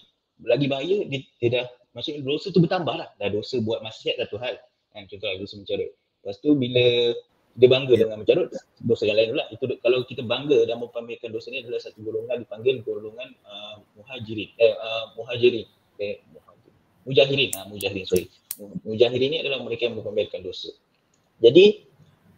[0.44, 3.08] lagi bahaya dia, dia dah maksudnya dosa tu bertambah lah.
[3.16, 4.58] Dah dosa buat maksiat satu hal.
[4.92, 5.92] Kan contoh dosa mencarut.
[5.94, 6.86] Lepas tu bila
[7.54, 9.44] dia bangga dengan mencarut dosa yang lain pula.
[9.50, 14.50] Itu kalau kita bangga dan mempamerkan dosa ni adalah satu golongan dipanggil golongan uh, muhajirin.
[14.60, 15.66] Eh uh, muhajirin.
[15.98, 16.76] Eh muhajirin.
[17.08, 17.50] Mujahirin.
[17.58, 18.26] Ah mujahirin sorry.
[18.86, 20.70] Mujahirin ni adalah mereka yang mempamerkan dosa.
[21.38, 21.86] Jadi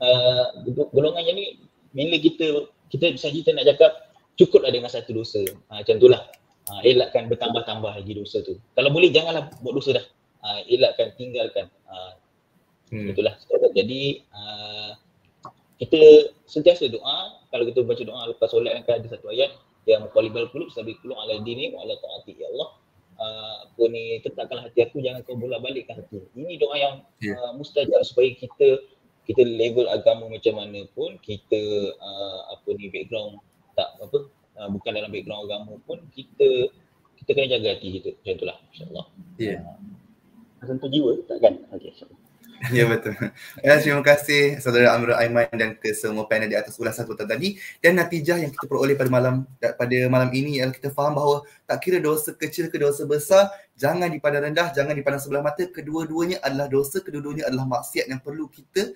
[0.00, 0.46] uh,
[0.94, 1.46] golongan yang ni
[1.90, 2.46] bila kita
[2.92, 3.92] kita misalnya kita nak cakap
[4.40, 5.42] cukuplah dengan satu dosa.
[5.68, 6.22] Ha, macam itulah.
[6.70, 8.56] Ha, elakkan bertambah-tambah lagi dosa tu.
[8.72, 10.06] Kalau boleh janganlah buat dosa dah.
[10.40, 11.68] Ha, elakkan, tinggalkan.
[11.90, 12.16] Ha,
[12.90, 13.06] Hmm.
[13.06, 13.38] Itulah.
[13.70, 14.49] Jadi uh,
[15.80, 16.00] kita
[16.44, 17.40] sentiasa doa.
[17.48, 19.48] Kalau kita baca doa lepas solat kan ada satu ayat
[19.88, 22.68] yang qalibal qulub sabi qulub ala dini wa ala taati ya Allah.
[23.20, 26.24] Uh, apa ni tetapkanlah hati aku jangan kau bolak-balikkan hati.
[26.36, 27.36] Ini doa yang Ya.
[27.36, 28.80] uh, mustajab supaya kita
[29.28, 31.60] kita level agama macam mana pun kita
[32.00, 33.36] uh, apa ni background
[33.76, 34.24] tak apa
[34.56, 36.72] uh, bukan dalam background agama pun kita
[37.20, 39.06] kita kena jaga hati kita macam itulah insyaallah.
[39.36, 39.60] Ya.
[40.64, 41.60] Sentuh jiwa takkan?
[41.76, 42.19] Okey insyaallah.
[42.76, 43.16] Ya betul.
[43.64, 47.56] Ya, terima kasih saudara Amrul Aiman dan ke semua panel di atas ulasan tuan tadi.
[47.80, 51.80] Dan natijah yang kita peroleh pada malam pada malam ini ialah kita faham bahawa tak
[51.80, 53.48] kira dosa kecil ke dosa besar
[53.80, 55.64] jangan dipandang rendah jangan dipandang sebelah mata.
[55.64, 58.92] Kedua-duanya adalah dosa kedua-duanya adalah maksiat yang perlu kita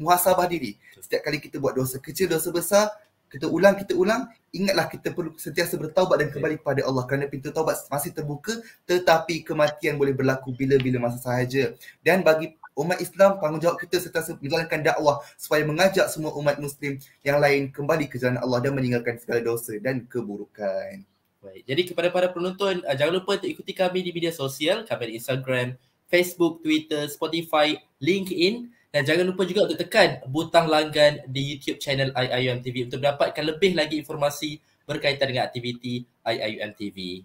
[0.00, 0.80] muhasabah diri.
[0.96, 2.88] Setiap kali kita buat dosa kecil dosa besar
[3.32, 7.48] kita ulang kita ulang ingatlah kita perlu sentiasa bertaubat dan kembali kepada Allah kerana pintu
[7.48, 11.72] taubat masih terbuka tetapi kematian boleh berlaku bila-bila masa sahaja.
[12.04, 17.38] Dan bagi umat Islam tanggungjawab kita sentiasa menjalankan dakwah supaya mengajak semua umat muslim yang
[17.38, 21.04] lain kembali ke jalan Allah dan meninggalkan segala dosa dan keburukan.
[21.42, 21.62] Baik.
[21.66, 25.14] Jadi kepada para penonton, uh, jangan lupa untuk ikuti kami di media sosial, kami di
[25.18, 25.74] Instagram,
[26.06, 32.12] Facebook, Twitter, Spotify, LinkedIn dan jangan lupa juga untuk tekan butang langgan di YouTube channel
[32.12, 37.24] IIUM TV untuk mendapatkan lebih lagi informasi berkaitan dengan aktiviti IIUM TV.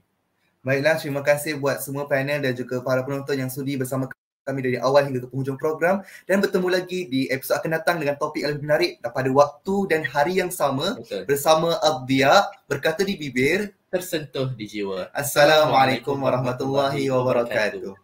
[0.63, 4.07] Baiklah, terima kasih buat semua panel dan juga para penonton yang sudi bersama
[4.47, 8.15] kami dari awal hingga ke penghujung program dan bertemu lagi di episod akan datang dengan
[8.15, 11.27] topik yang lebih menarik pada waktu dan hari yang sama Betul.
[11.27, 15.07] bersama Abdia berkata di bibir Tersentuh di jiwa.
[15.15, 17.95] Assalamualaikum warahmatullahi wabarakatuh.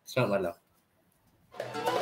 [0.00, 0.56] Selamat
[1.60, 1.95] malam.